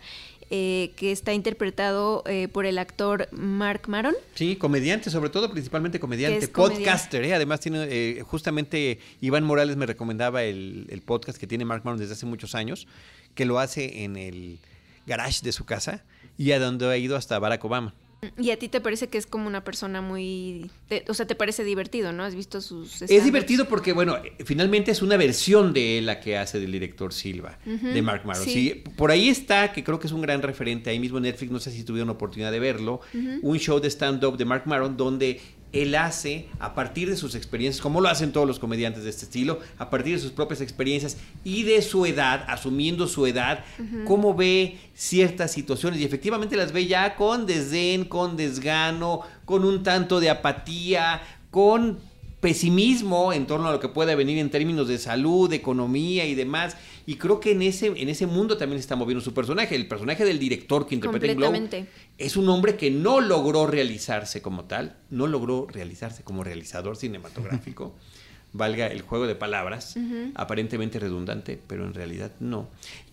[0.49, 4.15] Eh, que está interpretado eh, por el actor Mark Maron.
[4.33, 7.25] Sí, comediante, sobre todo, principalmente comediante, podcaster.
[7.25, 7.33] ¿eh?
[7.33, 12.13] Además, tiene justamente Iván Morales me recomendaba el, el, podcast que tiene Mark Maron desde
[12.13, 12.87] hace muchos años,
[13.35, 14.59] que lo hace en el
[15.05, 16.05] garage de su casa
[16.37, 17.93] y a donde ha ido hasta Barack Obama.
[18.37, 20.71] Y a ti te parece que es como una persona muy...
[21.07, 22.23] o sea, te parece divertido, ¿no?
[22.23, 23.01] ¿Has visto sus...
[23.01, 27.59] Es divertido porque, bueno, finalmente es una versión de la que hace del director Silva,
[27.65, 28.43] de Mark Maron.
[28.43, 28.83] Sí.
[28.95, 31.71] Por ahí está, que creo que es un gran referente, ahí mismo Netflix, no sé
[31.71, 33.01] si tuvieron oportunidad de verlo,
[33.41, 35.39] un show de stand-up de Mark Maron donde
[35.73, 39.25] él hace a partir de sus experiencias, como lo hacen todos los comediantes de este
[39.25, 43.63] estilo, a partir de sus propias experiencias y de su edad, asumiendo su edad,
[44.05, 49.83] cómo ve ciertas situaciones y efectivamente las ve ya con desdén, con desgano, con un
[49.83, 51.99] tanto de apatía, con
[52.39, 56.35] pesimismo en torno a lo que pueda venir en términos de salud, de economía y
[56.35, 56.77] demás.
[57.07, 59.75] Y creo que en ese, en ese mundo también se está moviendo su personaje.
[59.75, 64.41] El personaje del director que interpreta en Glow es un hombre que no logró realizarse
[64.41, 67.95] como tal, no logró realizarse como realizador cinematográfico.
[68.53, 69.95] valga el juego de palabras,
[70.35, 72.69] aparentemente redundante, pero en realidad no.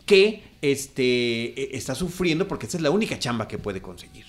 [0.06, 4.24] Que este, e, está sufriendo porque esa es la única chamba que puede conseguir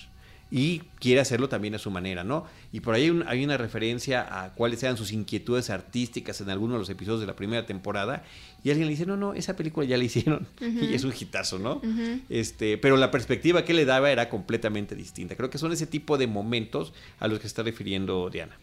[0.50, 2.46] y quiere hacerlo también a su manera, ¿no?
[2.72, 6.78] Y por ahí hay, una referencia a cuáles eran sus inquietudes artísticas en algunos de
[6.80, 8.24] los episodios de la primera temporada
[8.62, 11.58] y alguien le dice, no, no, esa película ya la hicieron y es un hitazo,
[11.58, 11.80] ¿no?
[12.28, 15.36] este, pero la perspectiva que le daba era completamente distinta.
[15.36, 18.56] Creo que son ese tipo de momentos a los que está refiriendo Diana.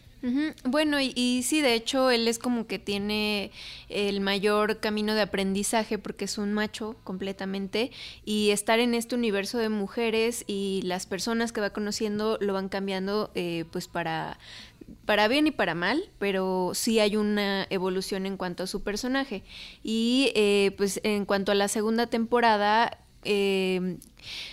[0.64, 3.50] Bueno, y, sí, de hecho, él es como que tiene
[3.90, 7.90] el mayor camino de aprendizaje porque es un macho completamente
[8.24, 12.70] y estar en este universo de mujeres y las personas que va conociendo lo van
[12.70, 14.38] cambiando eh, pues para
[15.06, 19.42] para bien y para mal, pero sí hay una evolución en cuanto a su personaje.
[19.82, 23.96] Y eh, pues en cuanto a la segunda temporada, eh,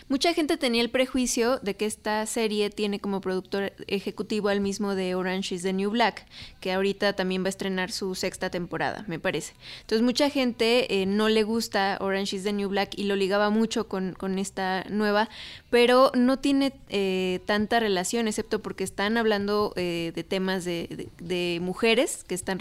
[0.08, 4.96] Mucha gente tenía el prejuicio de que esta serie tiene como productor ejecutivo al mismo
[4.96, 6.26] de Orange is the New Black,
[6.60, 9.54] que ahorita también va a estrenar su sexta temporada, me parece.
[9.82, 13.50] Entonces mucha gente eh, no le gusta Orange is the New Black y lo ligaba
[13.50, 15.30] mucho con, esta nueva,
[15.70, 22.24] pero no tiene eh, tanta relación, excepto porque están hablando eh, de temas de, mujeres,
[22.24, 22.60] que están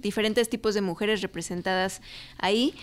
[0.00, 2.00] diferentes tipos de mujeres representadas
[2.38, 2.74] ahí.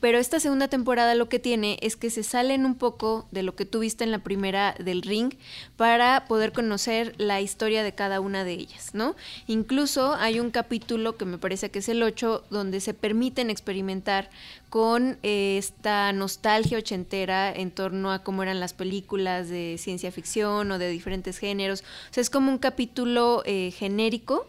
[0.00, 3.54] pero esta segunda temporada lo que tiene es que se salen un poco de lo
[3.54, 5.34] que tuviste en la primera del ring
[5.76, 9.16] para poder conocer la historia de cada una de ellas, ¿no?
[9.46, 14.30] Incluso hay un capítulo que me parece que es el 8 donde se permiten experimentar
[14.70, 20.70] con eh, esta nostalgia ochentera en torno a cómo eran las películas de ciencia ficción
[20.70, 21.82] o de diferentes géneros.
[22.10, 24.46] O sea, es como un capítulo eh, genérico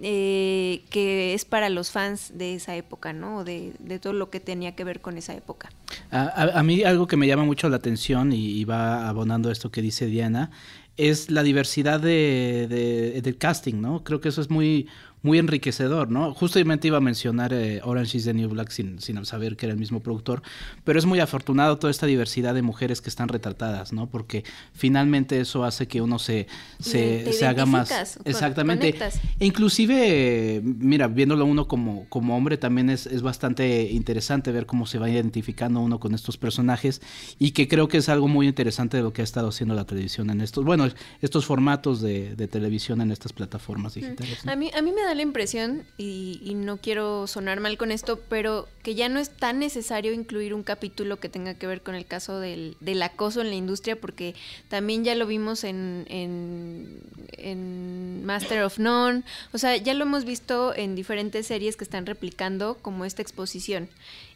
[0.00, 3.44] eh, que es para los fans de esa época, ¿no?
[3.44, 5.70] De, todo lo que tenía que ver con esa época.
[6.10, 10.06] A, mí algo que me llama mucho la atención y, va abonando esto que dice
[10.06, 10.50] Diana
[10.96, 14.02] es la diversidad de, del casting, ¿no?
[14.02, 14.88] Creo que eso es muy,
[15.22, 16.32] muy enriquecedor, ¿no?
[16.34, 19.72] Justamente iba a mencionar eh, Orange is the New Black sin, sin, saber que era
[19.72, 20.42] el mismo productor,
[20.84, 24.08] pero es muy afortunado toda esta diversidad de mujeres que están retratadas, ¿no?
[24.08, 26.46] Porque finalmente eso hace que uno se,
[26.78, 28.18] se, se haga más...
[28.24, 28.96] Exactamente.
[29.40, 34.86] E inclusive, mira, viéndolo uno como, como hombre también es, es bastante interesante ver cómo
[34.86, 37.02] se va identificando uno con estos personajes
[37.38, 39.84] y que creo que es algo muy interesante de lo que ha estado haciendo la
[39.84, 40.88] televisión en estos, bueno,
[41.20, 44.46] estos formatos de, de televisión en estas plataformas digitales.
[44.46, 48.20] A, mí, a mí me da la impresión, y, no quiero sonar mal con esto,
[48.28, 51.94] pero que ya no es tan necesario incluir un capítulo que tenga que ver con
[51.94, 54.34] el caso del, acoso en la industria, porque
[54.68, 60.74] también ya lo vimos en, en, Master of None, o sea, ya lo hemos visto
[60.74, 63.88] en diferentes series que están replicando como esta exposición.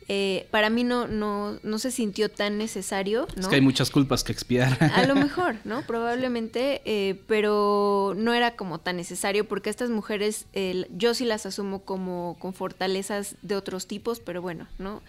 [0.09, 3.27] Eh, para mí no, no, no se sintió tan necesario.
[3.37, 3.43] ¿no?
[3.43, 4.79] Es que hay muchas culpas que expiar.
[4.95, 5.83] A lo mejor, ¿no?
[5.83, 10.47] Probablemente, eh, pero no era como tan necesario porque estas mujeres
[10.91, 15.03] yo sí las asumo como con fortalezas de otros tipos, pero bueno, ¿no?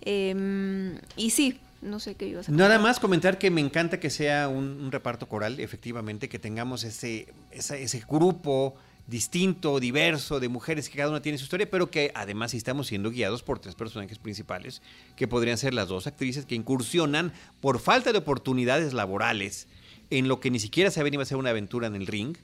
[0.00, 4.10] Em, y sí, no sé qué ibas a Nada más comentar que me encanta que
[4.10, 8.74] sea un, reparto coral, efectivamente, que tengamos ese, ese grupo
[9.08, 13.10] distinto, diverso, de mujeres que cada una tiene su historia, pero que además estamos siendo
[13.10, 14.82] guiados por tres personajes principales,
[15.16, 19.66] que podrían ser las dos actrices que incursionan por falta de oportunidades laborales
[20.10, 22.36] en lo que ni siquiera saben iba a ser una aventura en el ring,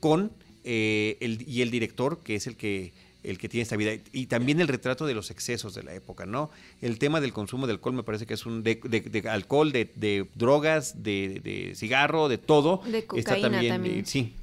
[0.00, 0.32] con
[0.64, 4.26] eh, el, y el director, que es el que el que tiene esta vida y
[4.26, 6.50] también el retrato de los excesos de la época, ¿no?
[6.80, 10.26] El tema del consumo de alcohol me parece que es un de, de, alcohol, de,
[10.34, 12.82] drogas, de, cigarro, de todo.
[12.84, 14.04] De cocaína también.
[14.06, 14.34] sí,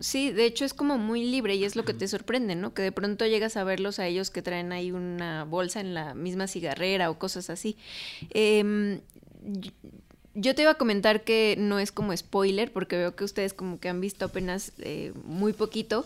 [0.00, 2.74] sí, de hecho es como muy libre y es lo que te sorprende, ¿no?
[2.74, 6.14] Que de pronto llegas a verlos a ellos que traen ahí una bolsa en la
[6.14, 7.76] misma cigarrera o cosas así.
[8.30, 9.00] Em,
[10.34, 13.80] yo te iba a comentar que no es como spoiler, porque veo que ustedes como
[13.80, 16.04] que han visto apenas eh, muy poquito,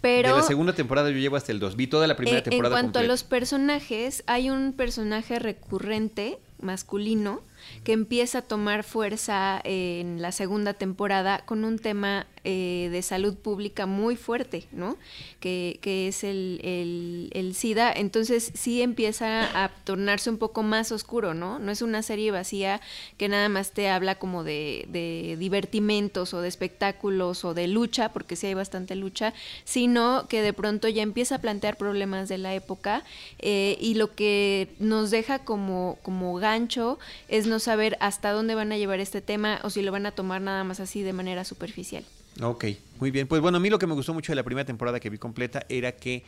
[0.00, 0.28] pero...
[0.28, 2.76] De la segunda temporada yo llevo hasta el 2, vi toda la primera temporada.
[2.76, 7.42] En cuanto a los personajes, hay un personaje recurrente masculino
[7.82, 13.34] que empieza a tomar fuerza en la segunda temporada con un tema eh, de salud
[13.34, 14.96] pública muy fuerte, ¿no?
[15.40, 17.92] Que, es el, el, SIDA.
[17.92, 21.58] Entonces sí empieza a tornarse un poco más oscuro, ¿no?
[21.58, 22.80] No es una serie vacía
[23.16, 28.12] que nada más te habla como de, de divertimentos o de espectáculos o de lucha,
[28.12, 32.38] porque sí hay bastante lucha, sino que de pronto ya empieza a plantear problemas de
[32.38, 33.04] la época
[33.38, 38.72] eh, y lo que nos deja como, como gancho es no saber hasta dónde van
[38.72, 41.44] a llevar este tema o si lo van a tomar nada más así de manera
[41.44, 42.04] superficial.
[42.40, 42.64] Ok,
[42.98, 43.26] muy bien.
[43.26, 45.18] Pues bueno, a mí lo que me gustó mucho de la primera temporada que vi
[45.18, 46.24] completa era que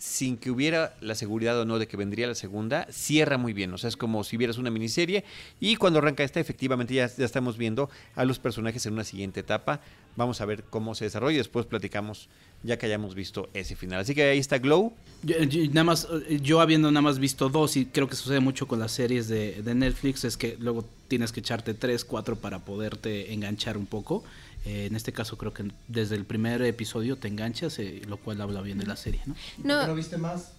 [0.00, 3.72] sin que hubiera la seguridad o no de que vendría la segunda, cierra muy bien.
[3.74, 5.24] O sea, es como si vieras una miniserie
[5.60, 9.40] y cuando arranca esta, efectivamente ya, ya estamos viendo a los personajes en una siguiente
[9.40, 9.80] etapa.
[10.16, 12.30] Vamos a ver cómo se desarrolla y después platicamos
[12.62, 14.00] ya que hayamos visto ese final.
[14.00, 14.92] Así que ahí está Glow.
[15.22, 15.36] Yo,
[15.68, 16.08] nada más,
[16.42, 19.62] yo habiendo nada más visto dos, y creo que sucede mucho con las series de,
[19.62, 24.24] de Netflix, es que luego tienes que echarte tres, cuatro para poderte enganchar un poco.
[24.66, 28.40] Eh, en este caso creo que desde el primer episodio te enganchas, eh, lo cual
[28.40, 29.34] habla bien de la serie, ¿no?
[29.64, 29.86] no.
[29.86, 30.52] ¿Lo viste más?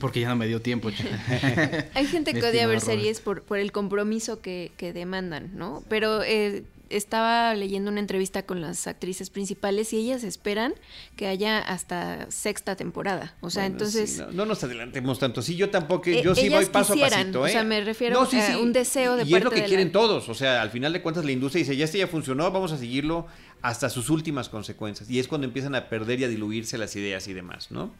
[0.00, 0.90] Porque ya no me dio tiempo.
[1.94, 5.82] Hay gente que odia ver series por, por el compromiso que, que demandan, ¿no?
[5.88, 6.64] Pero eh,
[6.96, 10.74] estaba leyendo una entrevista con las actrices principales y ellas esperan
[11.16, 13.34] que haya hasta sexta temporada.
[13.40, 14.22] O sea, entonces...
[14.32, 15.42] no, nos adelantemos tanto.
[15.42, 17.46] Sí, yo tampoco, eh, yo sí voy paso a pasito.
[17.46, 17.50] ¿eh?
[17.50, 20.28] O sea, me refiero a un deseo de y es lo que quieren todos.
[20.28, 22.78] O sea, al final de cuentas la industria dice, ya este ya funcionó, vamos a
[22.78, 23.26] seguirlo
[23.62, 25.08] hasta sus últimas consecuencias.
[25.10, 27.92] Y es cuando empiezan a perder y a diluirse las ideas y demás, ¿no?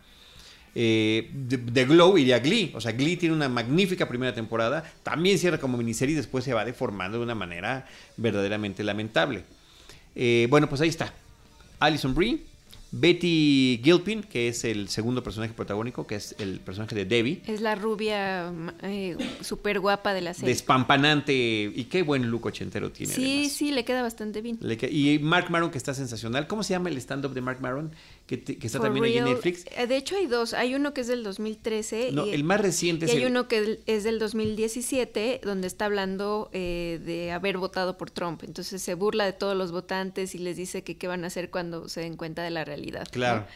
[0.75, 2.73] Eh, de, Glow iría Glee.
[2.75, 4.85] O sea, Glee tiene una magnífica primera temporada.
[5.03, 9.45] También cierra como miniserie y después se va deformando de una manera verdaderamente lamentable.
[10.15, 11.13] Eh, bueno, pues ahí está.
[11.79, 12.53] Alison Brie
[12.95, 17.41] Betty Gilpin, que es el segundo personaje protagónico, que es el personaje de Debbie.
[17.47, 18.53] Es la rubia
[18.83, 20.51] eh, súper guapa de la serie.
[20.51, 21.33] Despampanante.
[21.75, 23.15] Y qué buen look ochentero tiene.
[23.15, 24.59] Sí, sí, le queda bastante bien.
[24.91, 26.47] y Mark Maron, que está sensacional.
[26.47, 27.93] ¿Cómo se llama el stand-up de Mark Maron?
[28.41, 29.67] Que, está también en Netflix.
[29.77, 30.55] Eh, de hecho, hay dos.
[30.55, 32.13] Hay uno que es del 2013.
[32.13, 36.49] No, el más reciente y es hay uno que es del 2017, donde está hablando
[36.53, 38.43] eh, de haber votado por Trump.
[38.45, 41.51] Entonces se burla de todos los votantes y les dice que qué van a hacer
[41.51, 43.07] cuando se den cuenta de la realidad.
[43.11, 43.47] Claro.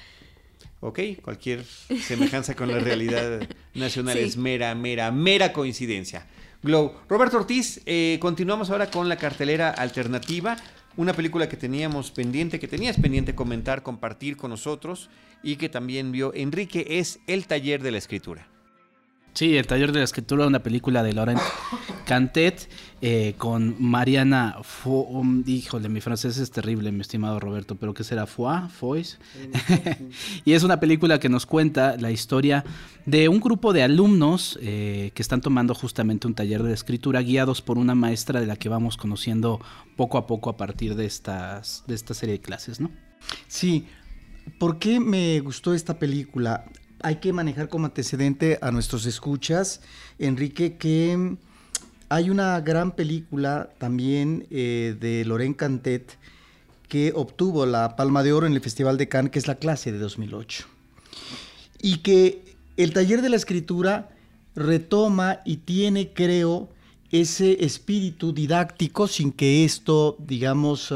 [0.80, 6.26] Ok, cualquier semejanza con la realidad nacional es mera, mera, mera coincidencia.
[6.62, 6.92] Glow.
[7.08, 10.56] Roberto Ortiz, eh, continuamos ahora con la cartelera alternativa,
[10.96, 15.10] una película que teníamos pendiente, que tenías pendiente comentar, compartir con nosotros
[15.42, 18.55] y que también vio Enrique, es El Taller de la Escritura.
[19.36, 21.38] Sí, El Taller de la Escritura, una película de Laurent
[22.06, 22.70] Cantet
[23.02, 28.02] eh, con Mariana Fo um, híjole, mi francés es terrible, mi estimado Roberto, pero ¿qué
[28.02, 28.24] será?
[28.24, 29.18] Foix, Foix.
[30.46, 32.64] y es una película que nos cuenta la historia
[33.04, 37.60] de un grupo de alumnos eh, que están tomando justamente un taller de escritura guiados
[37.60, 39.60] por una maestra de la que vamos conociendo
[39.96, 42.90] poco a poco a partir de, estas, de esta serie de clases, ¿no?
[43.48, 43.84] Sí,
[44.58, 46.64] ¿por qué me gustó esta película?
[47.02, 49.80] Hay que manejar como antecedente a nuestros escuchas,
[50.18, 51.36] Enrique, que
[52.08, 56.16] hay una gran película también eh, de Loren Cantet
[56.88, 59.90] que obtuvo la Palma de Oro en el Festival de Cannes, que es La clase
[59.90, 60.66] de 2008.
[61.82, 64.10] Y que el taller de la escritura
[64.54, 66.68] retoma y tiene, creo,
[67.10, 70.94] ese espíritu didáctico sin que esto, digamos,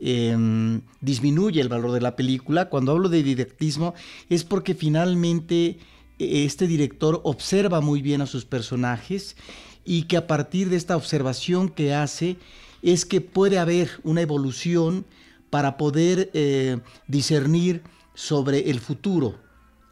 [0.00, 2.68] Em, disminuye el valor de la película.
[2.68, 3.94] Cuando hablo de didactismo
[4.28, 5.78] es porque finalmente
[6.20, 9.36] e, este director observa muy bien a sus personajes
[9.84, 12.36] y que a partir de esta observación que hace
[12.80, 15.04] es que puede haber una evolución
[15.50, 16.78] para poder eh,
[17.08, 17.82] discernir
[18.14, 19.34] sobre el futuro,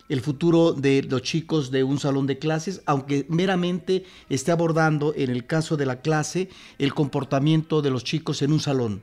[0.09, 5.30] el futuro de los chicos de un salón de clases, aunque meramente esté abordando en
[5.30, 6.48] el caso de la clase
[6.78, 9.02] el comportamiento de los chicos en un salón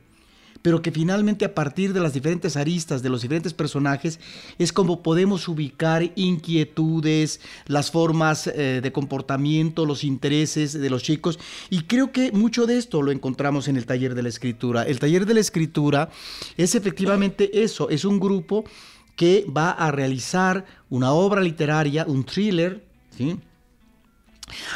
[0.63, 4.19] pero que finalmente a partir de las diferentes aristas de los diferentes personajes
[4.57, 11.37] es como podemos ubicar inquietudes, las formas eh, de comportamiento, los intereses de los chicos.
[11.69, 14.83] Y creo que mucho de esto lo encontramos en el taller de la escritura.
[14.83, 16.09] El taller de la escritura
[16.57, 18.63] es efectivamente eso, es un grupo
[19.17, 22.83] que va a realizar una obra literaria, un thriller,
[23.15, 23.37] ¿sí?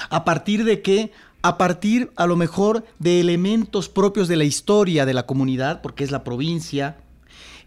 [0.09, 1.11] a partir de que
[1.41, 6.03] a partir a lo mejor de elementos propios de la historia de la comunidad, porque
[6.03, 6.97] es la provincia,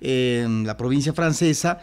[0.00, 1.80] la provincia francesa,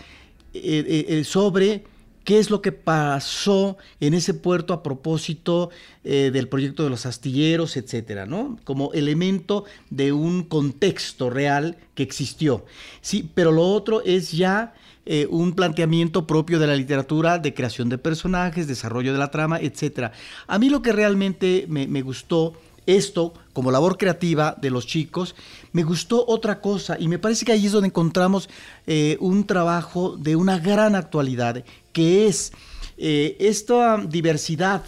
[0.64, 1.84] eh, eh, eh, sobre
[2.28, 5.70] qué es lo que pasó en ese puerto a propósito
[6.04, 8.58] del proyecto de los astilleros, etcétera, ¿no?
[8.66, 12.66] Como elemento de un contexto real que existió.
[13.00, 14.74] Sí, pero lo otro es ya
[15.10, 19.58] eh, un planteamiento propio de la literatura de creación de personajes, desarrollo de la trama,
[19.58, 20.12] etc.
[20.48, 22.56] A mí lo que realmente me, gustó
[22.88, 25.36] esto como labor creativa de los chicos,
[25.74, 28.50] me gustó otra cosa y me parece que ahí es donde encontramos
[28.88, 31.64] eh, un trabajo de una gran actualidad,
[31.94, 32.52] que es
[32.98, 34.84] eh, esta diversidad,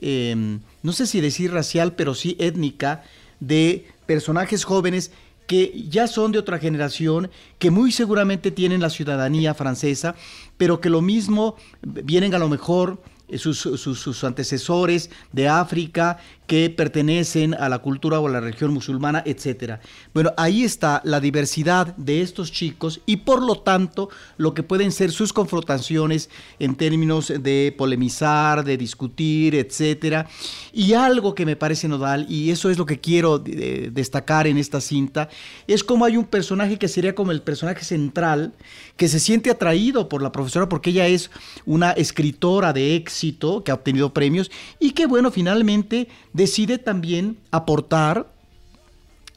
[0.00, 3.02] em, no sé si decir racial, pero sí étnica,
[3.40, 5.10] de personajes jóvenes
[5.46, 10.14] que ya son de otra generación, que muy seguramente tienen la ciudadanía francesa,
[10.56, 13.02] pero que lo mismo vienen a lo mejor
[13.38, 19.22] sus, sus, antecesores de África que pertenecen a la cultura o a la religión musulmana,
[19.24, 19.78] etc.
[20.12, 24.92] Bueno, ahí está la diversidad de estos chicos y por lo tanto lo que pueden
[24.92, 26.28] ser sus confrontaciones
[26.58, 30.26] en términos de polemizar, de discutir, etc.
[30.72, 34.58] Y algo que me parece nodal, y eso es lo que quiero eh, destacar en
[34.58, 35.28] esta cinta,
[35.66, 38.52] es como hay un personaje que sería como el personaje central,
[38.96, 41.30] que se siente atraído por la profesora porque ella es
[41.64, 43.21] una escritora de éxito
[43.64, 44.50] que ha obtenido premios
[44.80, 48.26] y que bueno, finalmente decide también aportar,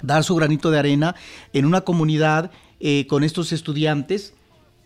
[0.01, 1.15] dar su granito de arena
[1.53, 4.33] en una comunidad eh, con estos estudiantes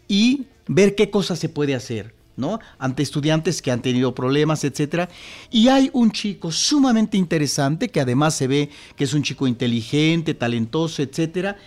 [0.07, 2.13] y ver qué cosas se puede hacer.
[2.35, 2.57] ¿no?
[2.77, 5.09] ante estudiantes que han tenido problemas, etcétera.
[5.51, 10.33] Y hay un chico sumamente interesante que además se ve que es un chico inteligente,
[10.33, 11.57] talentoso, etcétera,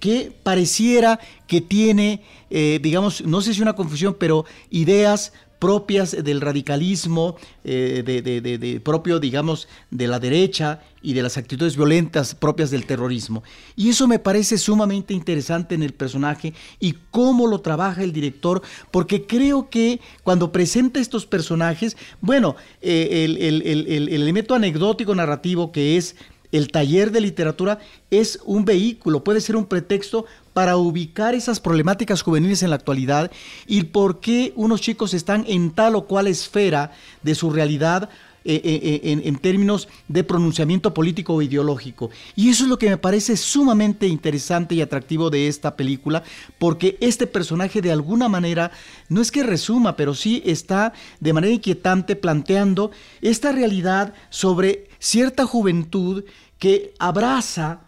[0.00, 6.40] que pareciera que tiene, eh, digamos, no sé si una confusión, pero ideas propias del
[6.40, 12.84] radicalismo, eh, de, propio, digamos, de la derecha y de las actitudes violentas propias del
[12.84, 13.44] terrorismo.
[13.76, 18.60] Y eso me parece sumamente interesante en el personaje y cómo lo trabaja el director,
[18.90, 26.16] porque creo que cuando presenta estos personajes, bueno, eh, el elemento anecdótico narrativo que es
[26.52, 27.78] el taller de literatura
[28.10, 33.30] es un vehículo, puede ser un pretexto para ubicar esas problemáticas juveniles en la actualidad
[33.66, 36.92] y por qué unos chicos están en tal o cual esfera
[37.22, 38.10] de su realidad
[38.44, 42.10] eh, eh, eh, en, términos de pronunciamiento político o ideológico.
[42.34, 46.24] Y eso es lo que me parece sumamente interesante y atractivo de esta película,
[46.58, 48.72] porque este personaje de alguna manera,
[49.08, 52.90] no es que resuma, pero sí está de manera inquietante planteando
[53.20, 56.24] esta realidad sobre cierta juventud
[56.58, 57.82] que abraza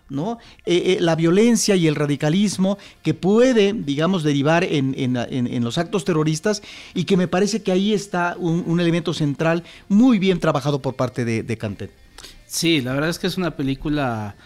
[0.66, 6.62] Eh, eh, la violencia y el radicalismo que puede, digamos, derivar en, los actos terroristas
[6.94, 11.24] y que me parece que ahí está un, elemento central muy bien trabajado por parte
[11.24, 11.90] de, de Cantet.
[12.46, 14.36] Sí, la verdad es que es una película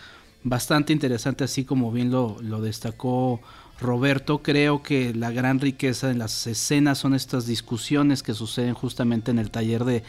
[0.43, 3.41] bastante interesante, así como bien lo, lo destacó
[3.81, 9.31] Roberto, creo que la gran riqueza en las escenas son estas discusiones que suceden justamente
[9.31, 10.03] en el taller de,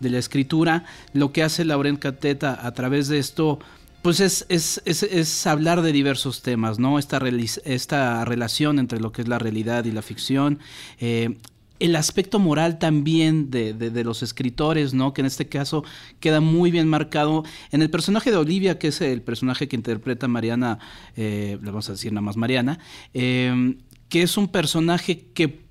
[0.00, 0.84] la escritura.
[1.14, 3.60] Lo que hace Laurent Cateta a través de esto,
[4.04, 6.98] pues es, es, hablar de diversos temas, ¿no?
[6.98, 7.18] Esta,
[7.64, 10.58] esta relación entre lo que es la realidad y la ficción.
[11.00, 11.38] Eh,
[11.80, 15.14] el aspecto moral también de, los escritores, ¿no?
[15.14, 15.84] Que en este caso
[16.20, 20.28] queda muy bien marcado en el personaje de Olivia, que es el personaje que interpreta
[20.28, 20.80] Mariana,
[21.16, 22.80] eh, le vamos a decir nada más Mariana,
[23.14, 23.78] em,
[24.10, 25.63] que es un personaje que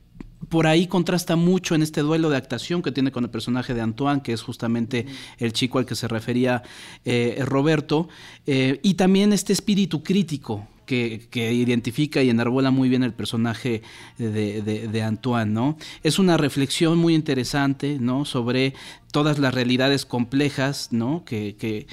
[0.50, 3.82] por ahí contrasta mucho en este duelo de actuación que tiene con el personaje de
[3.82, 5.06] Antoine, que es justamente
[5.38, 6.64] el chico al que se refería
[7.06, 8.10] eh, Roberto,
[8.46, 13.82] eh, y también este espíritu crítico que, identifica y enarbola muy bien el personaje
[14.18, 15.78] de, Antoine, ¿no?
[16.04, 18.26] Es una reflexión muy interesante, ¿no?
[18.26, 18.74] Sobre
[19.12, 21.24] todas las realidades complejas, ¿no?
[21.26, 21.88] Que, que,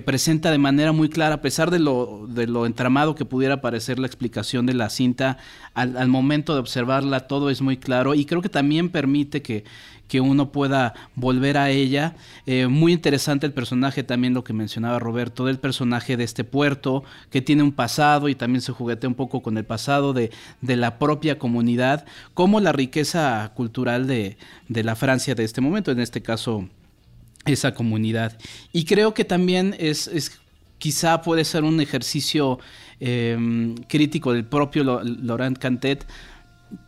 [0.00, 3.98] presenta de manera muy clara, a pesar de lo, de lo entramado que pudiera parecer
[3.98, 5.38] la explicación de la cinta,
[5.74, 9.64] al, al momento de observarla todo es muy claro y creo que también permite que,
[10.08, 12.16] que uno pueda volver a ella.
[12.46, 17.04] Eh, muy interesante el personaje también lo que mencionaba Roberto, del personaje de este puerto,
[17.30, 20.30] que tiene un pasado y también se juguetea un poco con el pasado de,
[20.60, 24.36] de la propia comunidad, como la riqueza cultural de,
[24.68, 26.68] de la Francia de este momento, en este caso
[27.46, 28.38] esa comunidad.
[28.72, 30.40] Y creo que también es, es
[30.78, 32.58] quizá puede ser un ejercicio
[33.00, 36.06] eh, crítico del propio Laurent Cantet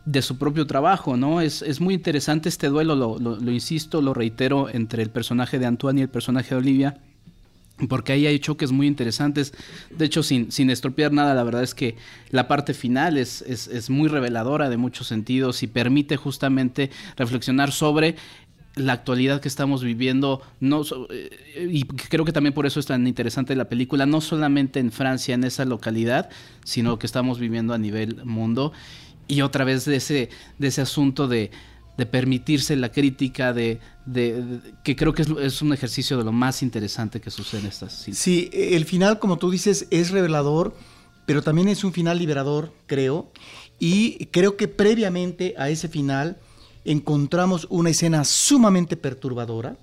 [0.05, 1.41] de su propio trabajo, ¿no?
[1.41, 6.01] Es, es muy interesante este duelo, lo, insisto, lo reitero, entre el personaje de Antoine
[6.01, 6.97] y el personaje de Olivia,
[7.87, 9.53] porque ahí hay choques muy interesantes.
[9.89, 11.95] De hecho, sin, sin estropear nada, la verdad es que
[12.29, 18.15] la parte final es, es, muy reveladora de muchos sentidos y permite justamente reflexionar sobre
[18.79, 23.05] la actualidad que estamos viviendo, no, eh, y creo que también por eso es tan
[23.05, 26.29] interesante la película, no solamente en Francia, en esa localidad,
[26.63, 28.71] sino que estamos viviendo a nivel mundo
[29.27, 31.51] y otra vez de ese, de ese asunto de,
[32.11, 33.79] permitirse la crítica, de,
[34.83, 38.49] que creo que es, un ejercicio de lo más interesante que sucede en estas Sí,
[38.53, 40.73] el final, como tú dices, es revelador,
[41.25, 43.31] pero también es un final liberador, creo.
[43.79, 46.37] Y creo que previamente a ese final
[46.85, 49.77] encontramos una escena sumamente perturbadora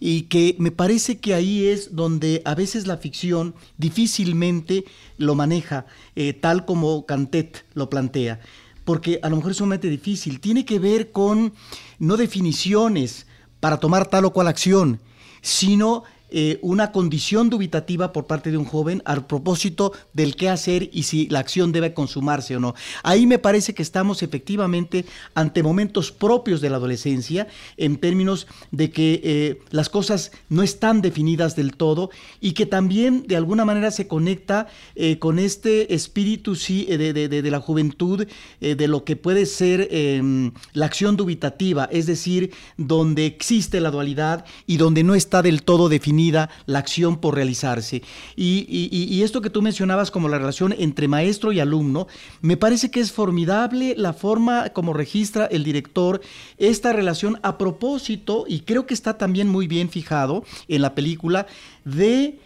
[0.00, 4.84] y que me parece que ahí es donde a veces la ficción difícilmente
[5.16, 8.40] lo maneja, eh, tal como Cantet lo plantea
[8.88, 10.40] porque a lo mejor es sumamente difícil.
[10.40, 11.52] Tiene que ver con
[11.98, 13.26] no definiciones
[13.60, 14.98] para tomar tal o cual acción,
[15.42, 20.90] sino eh, una condición dubitativa por parte de un joven al propósito del qué hacer
[20.92, 22.74] y si la acción debe consumarse o no.
[23.02, 27.48] Ahí me parece que estamos efectivamente ante momentos propios de la adolescencia
[27.78, 32.10] en términos de que eh, las cosas no están definidas del todo
[32.42, 34.66] y que también de alguna manera se conecta
[34.96, 38.26] eh, con este espíritu sí, de, de, la juventud,
[38.60, 44.44] de lo que puede ser em, la acción dubitativa, es decir, donde existe la dualidad
[44.66, 46.17] y donde no está del todo definida
[46.66, 48.02] la acción por realizarse.
[48.36, 52.06] Y, esto que tú mencionabas como la relación entre maestro y alumno,
[52.40, 56.20] me parece que es formidable la forma como registra el director
[56.56, 61.46] esta relación a propósito, y creo que está también muy bien fijado en la película,
[61.84, 62.38] de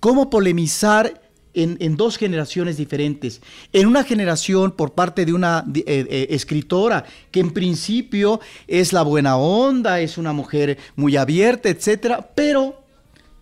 [0.00, 1.20] cómo polemizar
[1.54, 3.40] en, dos generaciones diferentes.
[3.72, 9.02] En una generación por parte de una eh, eh, escritora que en principio es la
[9.02, 12.77] buena onda, es una mujer muy abierta, etcétera, pero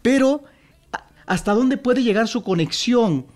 [0.06, 0.44] pero
[1.26, 3.26] ¿hasta dónde puede llegar su conexión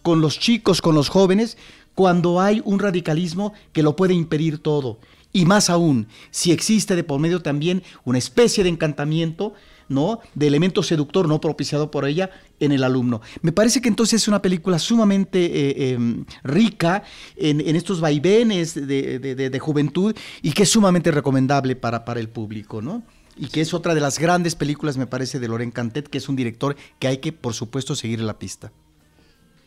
[0.00, 1.58] con los chicos, con los jóvenes,
[1.96, 5.00] cuando hay un radicalismo que lo puede impedir todo?
[5.32, 9.54] Y más aún, si existe de por medio también una especie de encantamiento,
[9.88, 10.20] ¿no?
[10.36, 13.22] De elemento seductor no propiciado por ella en el alumno.
[13.42, 17.02] Me parece que entonces es una película sumamente eh, em, rica
[17.34, 23.02] en, estos vaivenes de, juventud y que es sumamente recomendable para, para el público, ¿no?
[23.40, 26.28] Y que es otra de las grandes películas, me parece, de Loren Cantet, que es
[26.28, 28.70] un director que hay que, por supuesto, seguir la pista.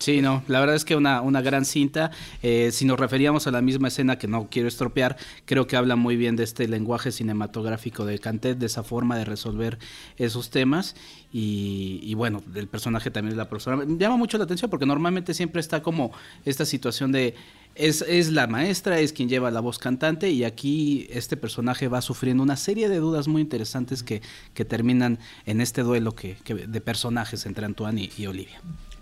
[0.04, 2.12] Sí, no, la verdad es que una, una gran cinta.
[2.42, 5.96] Eh, si nos referíamos a la misma escena que no quiero estropear, creo que habla
[5.96, 9.80] muy bien de este lenguaje cinematográfico de Cantet, de esa forma de resolver
[10.18, 10.98] esos temas.
[11.32, 13.82] Y, bueno, el personaje también es la profesora.
[13.88, 16.12] Llama mucho la atención porque normalmente siempre está como
[16.44, 17.36] esta situación de
[17.76, 22.44] es, la maestra, es quien lleva la voz cantante y aquí este personaje va sufriendo
[22.44, 24.22] una serie de dudas muy interesantes que,
[24.68, 28.60] terminan en este duelo que, de personajes entre Antoine y, Olivia.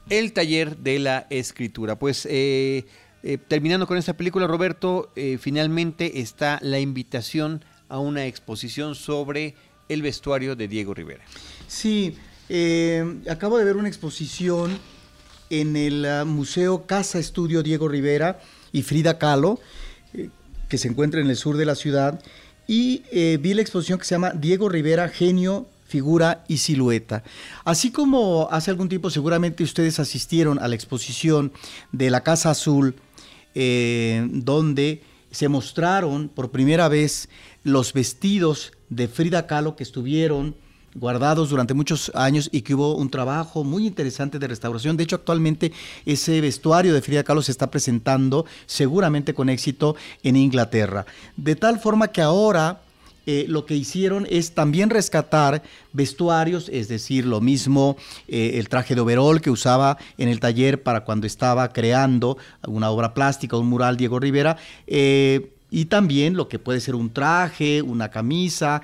[0.10, 1.98] El taller de la escritura.
[1.98, 2.86] Pues eh,
[3.24, 9.56] eh, terminando con esta película, Roberto, eh, finalmente está la invitación a una exposición sobre
[9.90, 11.24] el vestuario de Diego Rivera.
[11.68, 12.16] Sí,
[13.30, 14.78] acabo de ver una exposición
[15.50, 18.40] en el ah, Museo Casa Estudio Diego Rivera
[18.72, 19.60] y Frida Kahlo,
[20.70, 22.22] que se encuentra en el sur de la ciudad,
[22.68, 23.04] y
[23.38, 27.22] vi la exposición que se llama Diego Rivera, Genio, Figura y Silueta.
[27.66, 31.52] Así como hace algún tiempo seguramente ustedes asistieron a la exposición
[31.92, 32.96] de la Casa Azul,
[33.56, 37.28] eh, donde se mostraron por primera vez
[37.64, 40.56] los vestidos de Frida Kahlo que estuvieron
[40.96, 44.96] guardados durante muchos años y que hubo un trabajo muy interesante de restauración.
[44.96, 45.74] De hecho, actualmente
[46.06, 51.06] ese vestuario de Frida Kahlo se está presentando seguramente con éxito en Inglaterra.
[51.36, 52.82] De tal forma que ahora
[53.26, 55.64] eh, lo que hicieron es también rescatar
[55.94, 57.98] vestuarios, es decir, lo mismo
[58.28, 62.90] eh, el traje de overol que usaba en el taller para cuando estaba creando una
[62.90, 64.58] obra plástica, un mural Diego Rivera.
[64.88, 68.82] Eh, y también lo que puede ser un traje, una camisa,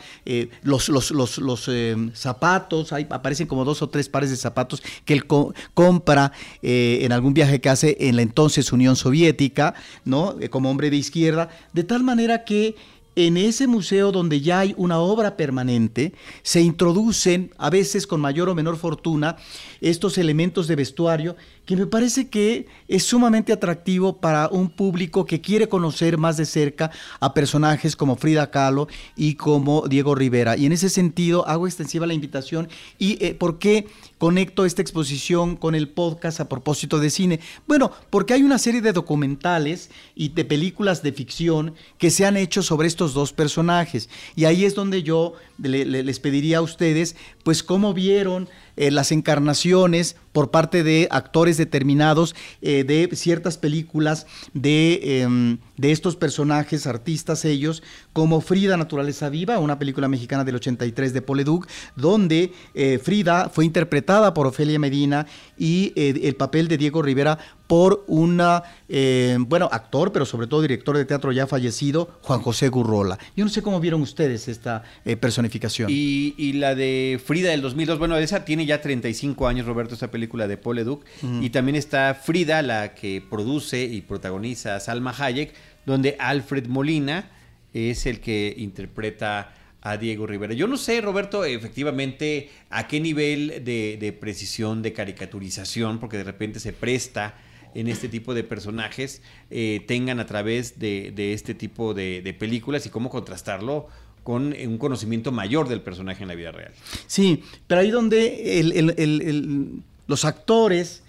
[0.63, 5.27] los, los, los, eh, zapatos, aparecen como dos o tres pares de zapatos que él
[5.73, 6.31] compra
[6.61, 9.75] eh, en algún viaje que hace en la entonces Unión Soviética,
[10.05, 10.37] ¿no?
[10.49, 12.75] como hombre de izquierda, de tal manera que
[13.17, 16.13] en ese museo donde ya hay una obra permanente,
[16.43, 19.37] se introducen, a veces con mayor o menor fortuna,
[19.81, 21.35] estos elementos de vestuario
[21.67, 26.45] que me parece que es sumamente atractivo para un público que quiere conocer más de
[26.45, 28.87] cerca a personajes como Frida Kahlo
[29.17, 30.55] y como Diego Rivera.
[30.55, 33.85] Y en ese sentido hago extensiva la invitación y eh, ¿por qué
[34.17, 37.41] conecto esta exposición con el podcast a propósito de cine?
[37.67, 42.37] Bueno, porque hay una serie de documentales y de películas de ficción que se han
[42.37, 44.09] hecho sobre estos dos personajes.
[44.37, 48.47] Y ahí es donde yo les pediría a ustedes, pues, cómo vieron
[48.79, 55.91] eh, las encarnaciones por parte de actores determinados eh, de ciertas películas de, em, de,
[55.91, 57.81] estos personajes, artistas ellos,
[58.13, 63.65] como Frida Naturaleza Viva, una película mexicana del 83 de Poleduc, donde eh, Frida fue
[63.65, 65.25] interpretada por Ofelia Medina
[65.57, 68.63] y el papel de Diego Rivera por una,
[69.39, 73.19] bueno, actor, pero sobre todo director de teatro ya fallecido, Juan José Gurrola.
[73.35, 74.83] Yo no sé cómo vieron ustedes esta
[75.19, 75.89] personificación.
[75.91, 80.09] Y, y la de Frida del 2002, bueno, esa tiene ya 35 años, Roberto, esta
[80.09, 81.05] película de Paul Educ.
[81.41, 85.53] Y también está Frida, la que produce y protagoniza Salma Hayek,
[85.85, 87.29] donde Alfred Molina
[87.73, 90.53] es el que interpreta a Diego Rivera.
[90.53, 96.59] Yo no sé, Roberto, efectivamente, a qué nivel de, precisión, de caricaturización, porque de repente
[96.59, 97.35] se presta
[97.75, 102.85] en este tipo de personajes, eh, tengan a través de, este tipo de, de películas
[102.85, 103.87] y cómo contrastarlo
[104.27, 106.73] con un conocimiento mayor del personaje en la vida real.
[107.05, 111.03] Sí, pero ahí donde los actores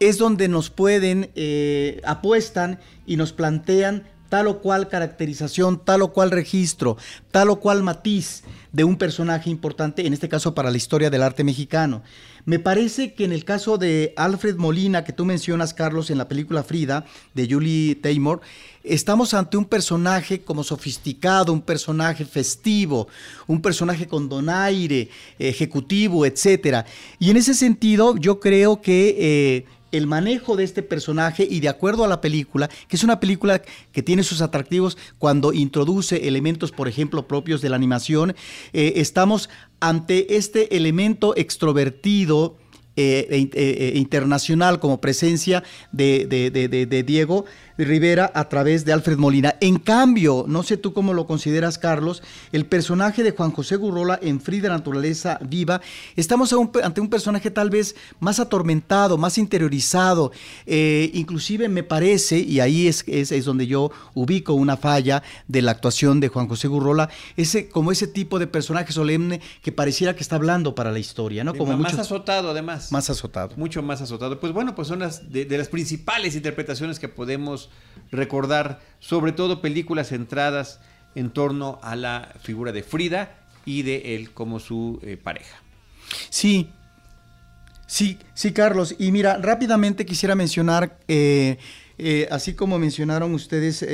[0.00, 6.12] es donde nos pueden, eh, apuestan y nos plantean tal o cual caracterización, tal o
[6.12, 6.96] cual registro,
[7.30, 8.42] tal o cual matiz
[8.72, 12.02] de un personaje importante, en este caso para la historia del arte mexicano.
[12.46, 16.28] Me parece que en el caso de Alfred Molina, que tú mencionas, Carlos, en la
[16.28, 18.42] película Frida, de Julie Taymor,
[18.82, 23.08] estamos ante un personaje como sofisticado, un personaje festivo,
[23.46, 26.84] un personaje con donaire, ejecutivo, etc.
[27.18, 29.16] Y en ese sentido, yo creo que...
[29.18, 29.66] Eh,
[29.96, 33.62] el manejo de este personaje y de acuerdo a la película, que es una película
[33.92, 38.34] que tiene sus atractivos cuando introduce elementos, por ejemplo, propios de la animación,
[38.72, 39.48] eh, estamos
[39.80, 42.56] ante este elemento extrovertido,
[42.96, 47.44] eh, e, eh, internacional como presencia de, de, Diego
[47.76, 49.56] Rivera a través de Alfred Molina.
[49.60, 52.22] En cambio, no sé tú cómo lo consideras, Carlos,
[52.52, 55.80] el personaje de Juan José Gurrola en Frida Naturaleza Viva,
[56.14, 60.30] estamos ante un personaje tal vez más atormentado, más interiorizado,
[60.66, 65.72] eh, inclusive me parece, y ahí es, es, donde yo ubico una falla de la
[65.72, 70.22] actuación de Juan José Gurrola, ese, como ese tipo de personaje solemne que pareciera que
[70.22, 71.54] está hablando para la historia, ¿no?
[71.54, 72.83] Como más azotado además.
[72.92, 73.54] Más azotado.
[73.56, 74.40] Mucho más azotado.
[74.40, 77.70] Pues bueno, pues son las de las principales interpretaciones que podemos
[78.10, 80.80] recordar, sobre todo películas centradas
[81.14, 85.62] en torno a la figura de Frida y de él como su eh, pareja.
[86.28, 86.70] Sí,
[87.86, 88.94] sí, sí, Carlos.
[88.98, 91.58] Y mira, rápidamente quisiera mencionar, eh,
[91.98, 93.84] eh, así como mencionaron ustedes,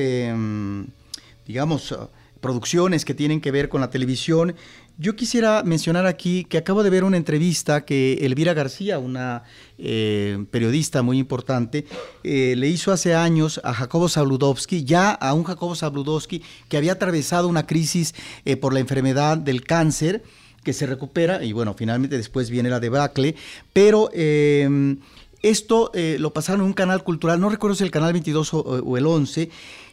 [1.46, 1.94] digamos,
[2.40, 4.54] producciones que tienen que ver con la televisión,
[5.00, 9.44] yo quisiera mencionar aquí que acabo de ver una entrevista que Elvira García, una
[9.78, 11.86] eh, periodista muy importante,
[12.22, 16.92] eh, le hizo hace años a Jacobo Zabludovsky, ya a un Jacobo Zabludovsky que había
[16.92, 18.14] atravesado una crisis
[18.44, 20.22] eh, por la enfermedad del cáncer,
[20.64, 23.36] que se recupera y bueno, finalmente después viene la debacle,
[23.72, 28.98] pero esto lo pasaron en un canal cultural, no recuerdo si el canal 22 o
[28.98, 29.48] el 11,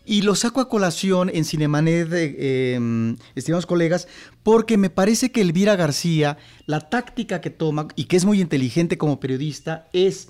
[0.08, 4.08] y lo saco a colación en Cinemanet, eh, estimados colegas,
[4.41, 8.97] porque me parece que Elvira García, la táctica que toma, y que es muy inteligente
[8.97, 10.30] como periodista, es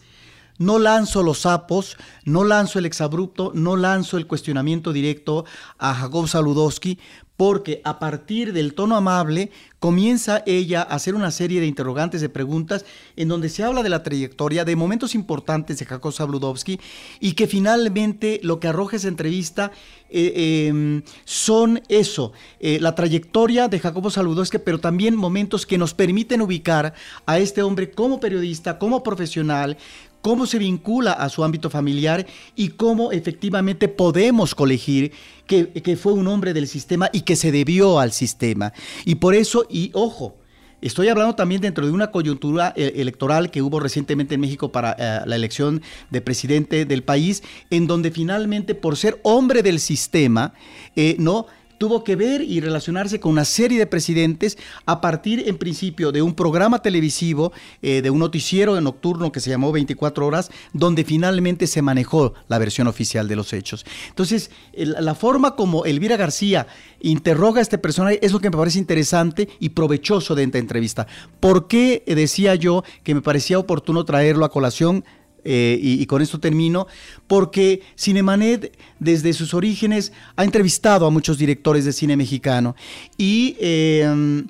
[0.57, 5.45] no lanzo los sapos, no lanzo el exabrupto, no lanzo el cuestionamiento directo
[5.77, 6.97] a Jacob Saludowski,
[7.37, 12.29] porque a partir del tono amable comienza ella a hacer una serie de interrogantes, de
[12.29, 12.83] preguntas,
[13.15, 16.79] en donde se habla de la trayectoria, de momentos importantes de Jacob Zabludovsky,
[17.19, 19.71] y que finalmente lo que arroja esa entrevista
[20.09, 25.93] eh, em, son eso, eh, la trayectoria de Jacobo Zabludovsky, pero también momentos que nos
[25.93, 26.93] permiten ubicar
[27.27, 29.77] a este hombre como periodista, como profesional,
[30.21, 35.11] cómo se vincula a su ámbito familiar y cómo efectivamente podemos colegir
[35.45, 38.73] que, fue un hombre del sistema y que se debió al sistema.
[39.05, 40.35] Y por eso, y ojo,
[40.79, 44.95] Estoy hablando también dentro de una coyuntura eh, electoral que hubo recientemente en México para
[44.99, 47.41] eh, la elección de presidente del país,
[47.71, 50.53] en donde finalmente por ser hombre del sistema,
[50.95, 51.47] eh, no
[51.77, 56.21] tuvo que ver y relacionarse con una serie de presidentes a partir, en principio, de
[56.21, 57.51] un programa televisivo,
[57.81, 62.57] eh, de un noticiero nocturno que se llamó 24 horas, donde finalmente se manejó la
[62.57, 63.85] versión oficial de los hechos.
[64.09, 66.67] Entonces, la forma como Elvira García
[66.99, 71.07] interroga a este personaje es lo que me parece interesante y provechoso de esta entrevista.
[71.39, 75.03] ¿Por qué decía yo que me parecía oportuno traerlo a colación?
[75.49, 76.87] Eh, y, con esto termino,
[77.25, 82.75] porque Cinemanet desde sus orígenes ha entrevistado a muchos directores de cine mexicano.
[83.17, 84.43] Y eh,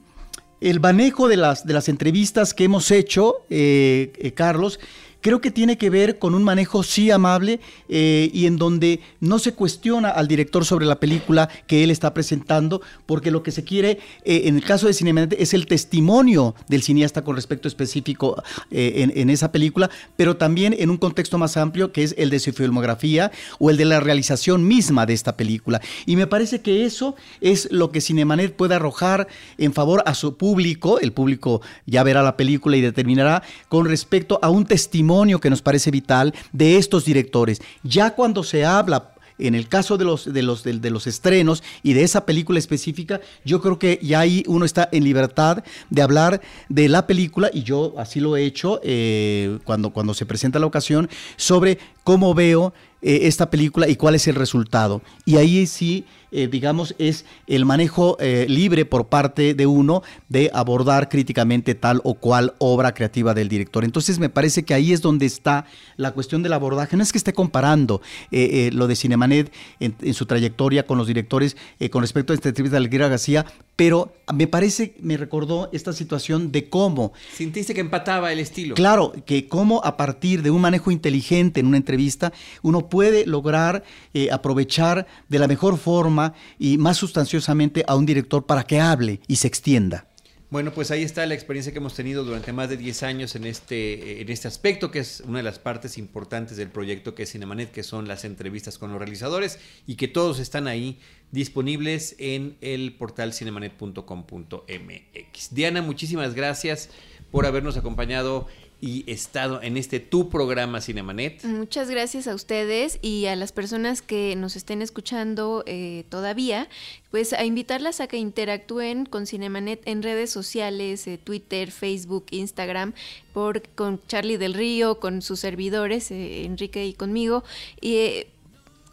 [0.60, 4.80] el manejo de las, de las entrevistas que hemos hecho, eh, Carlos,
[5.22, 7.60] creo que tiene que ver con un manejo sí amable
[7.90, 12.14] eh, y en donde no se cuestiona al director sobre la película que él está
[12.14, 16.56] presentando, porque lo que se quiere, eh, en el caso de Cinemanet, es el testimonio
[16.68, 18.42] del cineasta con respecto específico
[18.72, 22.40] eh, en, esa película, pero también en un contexto más amplio que es el de
[22.40, 25.82] su filmografía o el de la realización misma de esta película.
[26.06, 30.38] Y me parece que eso es lo que Cinemanet puede arrojar en favor a su
[30.38, 35.07] público, el público ya verá la película y determinará con respecto a un testimonio
[35.42, 37.62] que nos parece vital de estos directores.
[37.84, 41.94] Ya cuando se habla en el caso de los, de los, de, los estrenos y
[41.94, 46.42] de esa película específica, yo creo que ya ahí uno está en libertad de hablar
[46.70, 50.66] de la película, y yo así lo he hecho eh, cuando, cuando se presenta la
[50.66, 55.02] ocasión, sobre cómo veo eh, esta película y cuál es el resultado.
[55.24, 60.52] Y ahí sí eh, digamos, es el manejo eh, libre por parte de uno de
[60.54, 63.86] abordar críticamente tal o cual obra creativa del director.
[63.86, 65.66] Entonces me parece que ahí es donde está
[65.96, 66.98] la cuestión del abordaje.
[66.98, 68.02] No es que esté comparando
[68.32, 71.56] eh, lo de Cinemanet en, su trayectoria con los directores
[71.92, 76.52] con respecto a esta entrevista de Alegría García, pero me parece, me recordó esta situación
[76.52, 77.14] de cómo...
[77.34, 78.76] Sintiste que empataba el estilo.
[78.76, 83.84] Claro, que cómo a partir de un manejo inteligente en una entrevista uno puede lograr
[84.32, 86.17] aprovechar de la mejor forma
[86.60, 90.08] y más sustanciosamente a un director para que hable y se extienda.
[90.50, 93.46] Bueno, pues ahí está la experiencia que hemos tenido durante más de 10 años en
[93.46, 97.32] este, en este aspecto, que es una de las partes importantes del proyecto que es
[97.34, 101.00] Cinemanet, que son las entrevistas con los realizadores y que todos están ahí
[101.32, 105.54] disponibles en el portal cinemanet.com.mx.
[105.54, 106.92] Diana, muchísimas gracias
[107.30, 108.48] por habernos acompañado
[108.80, 111.44] y estado en este tu programa Cinemanet.
[111.44, 116.70] Muchas gracias a ustedes y a las personas que nos estén escuchando eh, todavía,
[117.10, 122.94] pues a invitarlas a que interactúen con Cinemanet en redes sociales, eh, Twitter, Facebook, Instagram,
[123.34, 127.44] por, con Charlie del Río, con sus servidores, eh, Enrique y conmigo.
[127.82, 128.26] Y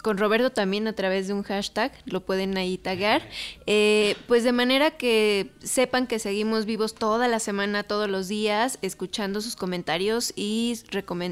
[0.05, 3.27] con Roberto también a través de un hashtag, lo pueden ahí tagar,
[3.65, 8.79] eh, pues de manera que sepan que seguimos vivos toda la semana, todos los días,
[8.83, 10.79] escuchando sus comentarios y,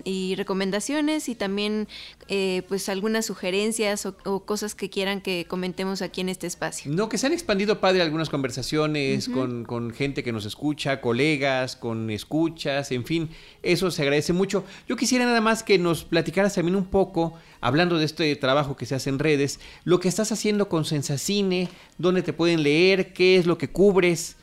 [0.05, 1.87] y recomendaciones y también
[2.29, 6.91] eh, pues algunas sugerencias o, cosas que quieran que comentemos aquí en este espacio.
[6.93, 11.77] No, que se han expandido padre algunas conversaciones con, con gente que nos escucha, colegas,
[11.77, 13.31] con escuchas, en fin,
[13.63, 14.65] eso se agradece mucho.
[14.89, 18.87] Yo quisiera nada más que nos platicaras también un poco hablando de este trabajo que
[18.87, 21.69] se hace en redes, lo que estás haciendo con Sensacine,
[21.99, 24.37] dónde te pueden leer, qué es lo que cubres.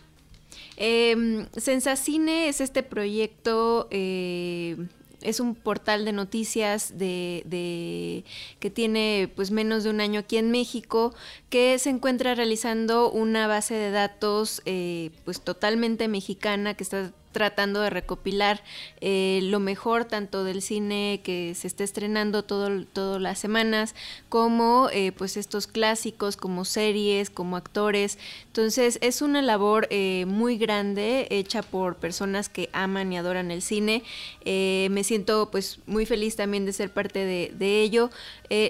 [0.77, 3.87] Eh, Sensacine es este proyecto...
[3.91, 4.77] Eh,
[5.21, 8.23] es un portal de noticias de,
[8.59, 11.13] que tiene pues menos de un año aquí en México
[11.49, 17.81] que se encuentra realizando una base de datos eh, pues totalmente mexicana que está tratando
[17.81, 18.61] de recopilar
[19.01, 23.95] eh, lo mejor tanto del cine que se está estrenando todo, todas las semanas
[24.29, 28.17] como eh, pues estos clásicos como series como actores.
[28.47, 33.61] Entonces es una labor eh, muy grande hecha por personas que aman y adoran el
[33.61, 34.03] cine.
[34.45, 38.09] Me siento pues muy feliz también de ser parte de, de ello.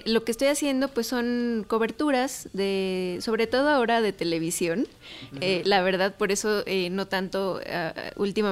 [0.05, 4.88] Lo que estoy haciendo pues son coberturas de sobre todo ahora de televisión.
[5.64, 7.93] La verdad por eso no tanto ah,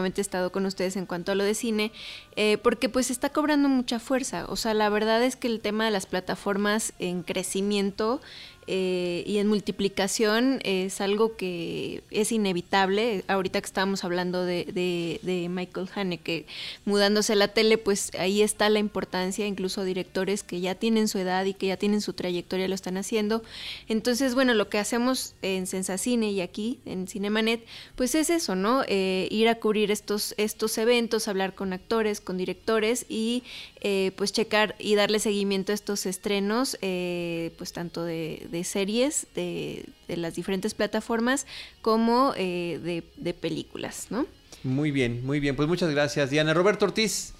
[0.05, 1.91] he estado con ustedes en cuanto a lo de cine,
[2.35, 4.45] eh, porque pues está cobrando mucha fuerza.
[4.47, 8.21] O sea, la verdad es que el tema de las plataformas en crecimiento
[8.69, 13.23] eh, y en multiplicación es algo que es inevitable.
[13.29, 14.65] Ahorita que estábamos hablando de,
[15.23, 16.45] de, Michael Haneke
[16.83, 21.17] mudándose a la tele, pues ahí está la importancia, incluso directores que ya tienen su
[21.17, 23.41] edad y que ya tienen su trayectoria lo están haciendo.
[23.87, 27.65] Entonces, bueno, lo que hacemos en Sensacine y aquí en Cinemanet,
[27.95, 28.83] pues es eso, ¿no?
[28.87, 33.43] Eh, ir a cubrir estos, estos eventos, hablar con actores, con directores y
[33.81, 39.85] eh, pues checar y darle seguimiento a estos estrenos, pues tanto de de series de,
[40.07, 41.45] las diferentes plataformas
[41.81, 44.25] como eh, de, películas, ¿no?
[44.63, 45.55] Muy bien, muy bien.
[45.55, 46.53] Pues muchas gracias, Diana.
[46.53, 47.33] Roberto Ortiz.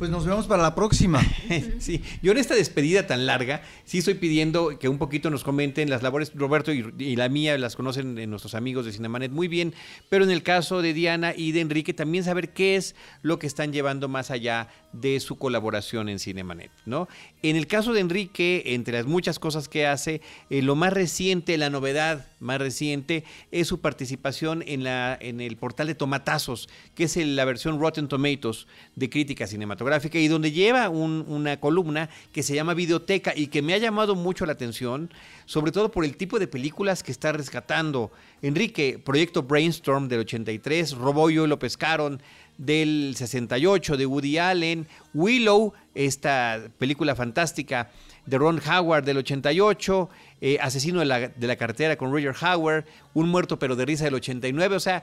[0.00, 1.20] Pues nos vemos para la próxima.
[1.78, 5.90] sí, yo en esta despedida tan larga, sí estoy pidiendo que un poquito nos comenten
[5.90, 9.74] las labores, Roberto y, la mía las conocen nuestros amigos de Cinemanet muy bien,
[10.08, 13.46] pero en el caso de Diana y de Enrique también saber qué es lo que
[13.46, 17.06] están llevando más allá de su colaboración en Cinemanet, ¿no?
[17.42, 21.58] En el caso de Enrique, entre las muchas cosas que hace, eh, lo más reciente,
[21.58, 27.04] la novedad más reciente, es su participación en, la, en el portal de Tomatazos, que
[27.04, 32.54] es la versión Rotten Tomatoes de crítica cinematográfica y donde lleva una columna que se
[32.54, 35.10] llama Videoteca y que me ha llamado mucho la atención,
[35.46, 38.10] sobre todo por el tipo de películas que está rescatando.
[38.42, 42.20] Enrique, Proyecto Brainstorm del 83, Roboyo lo pescaron,
[42.60, 47.90] del 68 de Woody Allen, Willow, esta película fantástica
[48.26, 50.10] de Ron Howard del 88,
[50.42, 52.84] eh, Asesino de la, de la, cartera con Roger Howard,
[53.14, 55.02] Un muerto pero de risa del 89, o sea,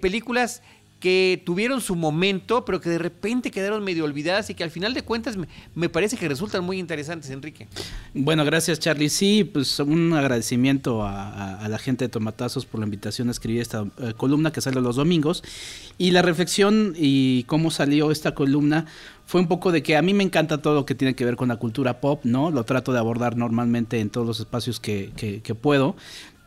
[0.00, 0.62] películas
[1.00, 4.94] que tuvieron su momento, pero que de repente quedaron medio olvidadas y que al final
[4.94, 5.36] de cuentas
[5.74, 7.68] me, parece que resultan muy interesantes, Enrique.
[8.14, 9.10] Bueno, gracias Charlie.
[9.10, 13.86] Sí, pues un agradecimiento a, la gente de Tomatazos por la invitación a escribir esta
[13.98, 15.42] eh, columna que sale los domingos.
[15.98, 18.86] Y la reflexión y cómo salió esta columna
[19.26, 21.36] fue un poco de que a mí me encanta todo lo que tiene que ver
[21.36, 22.50] con la cultura pop, ¿no?
[22.50, 25.96] Lo trato de abordar normalmente en todos los espacios que, que puedo,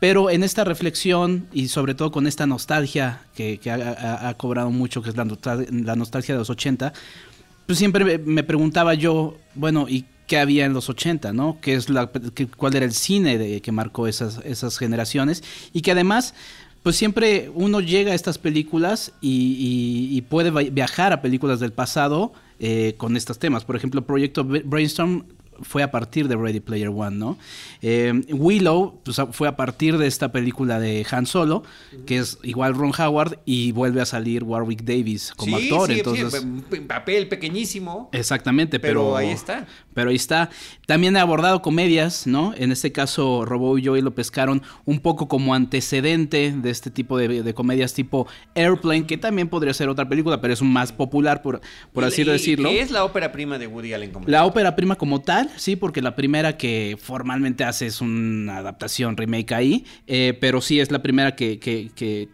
[0.00, 5.10] pero en esta reflexión y sobre todo con esta nostalgia que, ha, cobrado mucho, que
[5.10, 5.24] es la,
[5.94, 6.92] nostalgia de los 80,
[7.66, 11.58] pues siempre me preguntaba yo, bueno, ¿y qué había en los 80, ¿no?
[11.60, 12.10] ¿Qué es la,
[12.56, 15.44] ¿Cuál era el cine que marcó esas, esas generaciones?
[15.72, 16.34] Y que además
[16.82, 22.94] pues siempre uno llega a estas películas y, puede viajar a películas del pasado eh,
[22.96, 23.64] con estos temas.
[23.64, 25.24] Por ejemplo, Proyecto Brainstorm
[25.62, 27.38] fue a partir de Ready Player One, ¿no?
[27.82, 31.62] Eh, Willow pues, fue a partir de esta película de Han Solo,
[32.06, 35.90] que es igual Ron Howard, y vuelve a salir Warwick Davis como actor.
[35.90, 38.08] entonces, sí, papel pequeñísimo.
[38.12, 39.66] Exactamente, pero, ahí está.
[39.94, 40.50] Pero ahí está.
[40.86, 42.54] También he abordado comedias, ¿no?
[42.56, 47.18] En este caso, Robo y Joey lo pescaron un poco como antecedente de este tipo
[47.18, 51.60] de, comedias tipo Airplane, que también podría ser otra película, pero es más popular, por,
[51.92, 52.68] por así decirlo.
[52.68, 54.12] ¿Qué es la ópera prima de Woody Allen?
[54.12, 58.58] Como la ópera prima como tal, sí, porque la primera que formalmente hace es una
[58.58, 62.28] adaptación, remake ahí, eh, pero sí es la primera que, que, que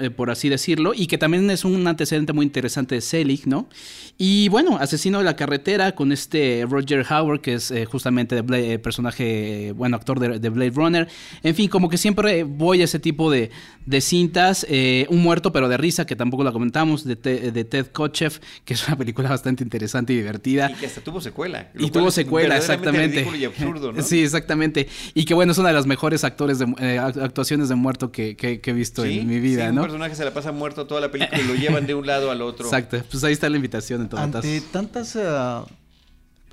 [0.00, 3.68] eh, por, así decirlo, y que también es un antecedente muy interesante de Selig, ¿no?
[4.18, 8.78] Y bueno, Asesino de la Carretera con este Roger Howard, que es eh, justamente de
[8.78, 11.08] personaje, bueno, actor de, Blade Runner.
[11.42, 13.50] En fin, como que siempre voy a ese tipo de,
[13.86, 14.66] de cintas.
[15.08, 18.86] un muerto, pero de risa, que tampoco la comentamos, de, de Ted Kotcheff, que es
[18.86, 20.70] una película bastante interesante y divertida.
[20.70, 21.70] Y que hasta tuvo secuela.
[21.78, 23.26] Y tuvo secuela, exactamente.
[23.36, 24.02] Y absurdo, ¿no?
[24.12, 24.88] Sí, exactamente.
[25.14, 28.36] Y que bueno, es una de las mejores actores de, eh, actuaciones de muerto que,
[28.40, 29.82] he visto en mi vida, sí, ¿no?
[29.82, 32.30] Un personaje se la pasa muerto toda la película y lo llevan de un lado
[32.30, 32.66] al otro.
[32.72, 33.02] Exacto.
[33.10, 35.66] Pues ahí está la invitación en todo Ante tantas uh,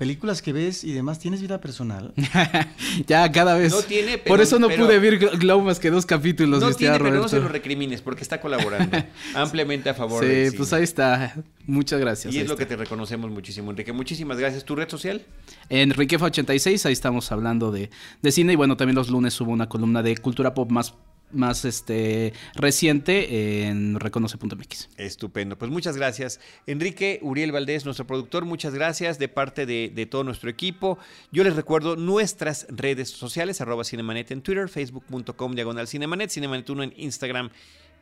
[0.00, 2.14] películas que ves y demás, ¿tienes vida personal?
[3.06, 3.70] ya, cada vez.
[3.70, 6.62] No tiene, pero, Por eso no pude ver Glow más que dos capítulos.
[6.62, 8.96] No tiene, pero no se lo recrimines porque está colaborando
[9.34, 11.34] ampliamente a favor Sí, pues ahí está.
[11.66, 12.34] Muchas gracias.
[12.34, 13.92] Y es lo que te reconocemos muchísimo, Enrique.
[13.92, 14.64] Muchísimas gracias.
[14.64, 15.20] ¿Tu red social?
[15.68, 17.90] Enriquefa86, ahí estamos hablando de,
[18.22, 20.94] de cine y bueno, también los lunes subo una columna de cultura pop más
[21.32, 24.88] más este reciente en reconoce.mx.
[24.96, 25.56] Estupendo.
[25.58, 26.40] Pues muchas gracias.
[26.66, 30.98] Enrique Uriel Valdés, nuestro productor, muchas gracias de parte de, todo nuestro equipo.
[31.30, 36.94] Yo les recuerdo nuestras redes sociales, arroba Cinemanet en Twitter, facebook.com diagonal Cinemanet, Cinemanet1 en
[36.96, 37.50] Instagram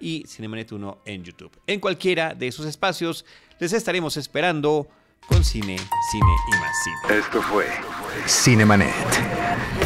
[0.00, 1.50] y Cinemanet1 en YouTube.
[1.66, 3.24] En cualquiera de esos espacios
[3.58, 4.88] les estaremos esperando
[5.26, 5.76] con cine,
[6.10, 7.18] cine y más cine.
[7.18, 7.66] Esto fue
[8.26, 8.94] Cinemanet.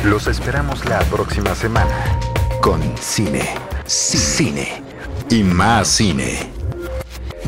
[0.04, 2.31] Los esperamos la próxima semana
[2.62, 3.56] con cine,
[3.86, 4.84] cine
[5.28, 6.38] y más cine.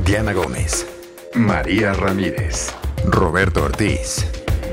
[0.05, 0.87] Diana Gómez,
[1.35, 2.73] María Ramírez,
[3.05, 4.27] Roberto Ortiz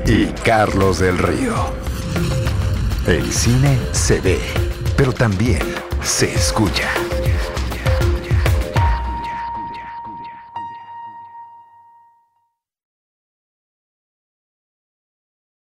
[0.04, 1.54] y Carlos del Río.
[3.06, 4.40] El cine se ve,
[4.96, 5.62] pero también
[6.02, 6.90] se escucha.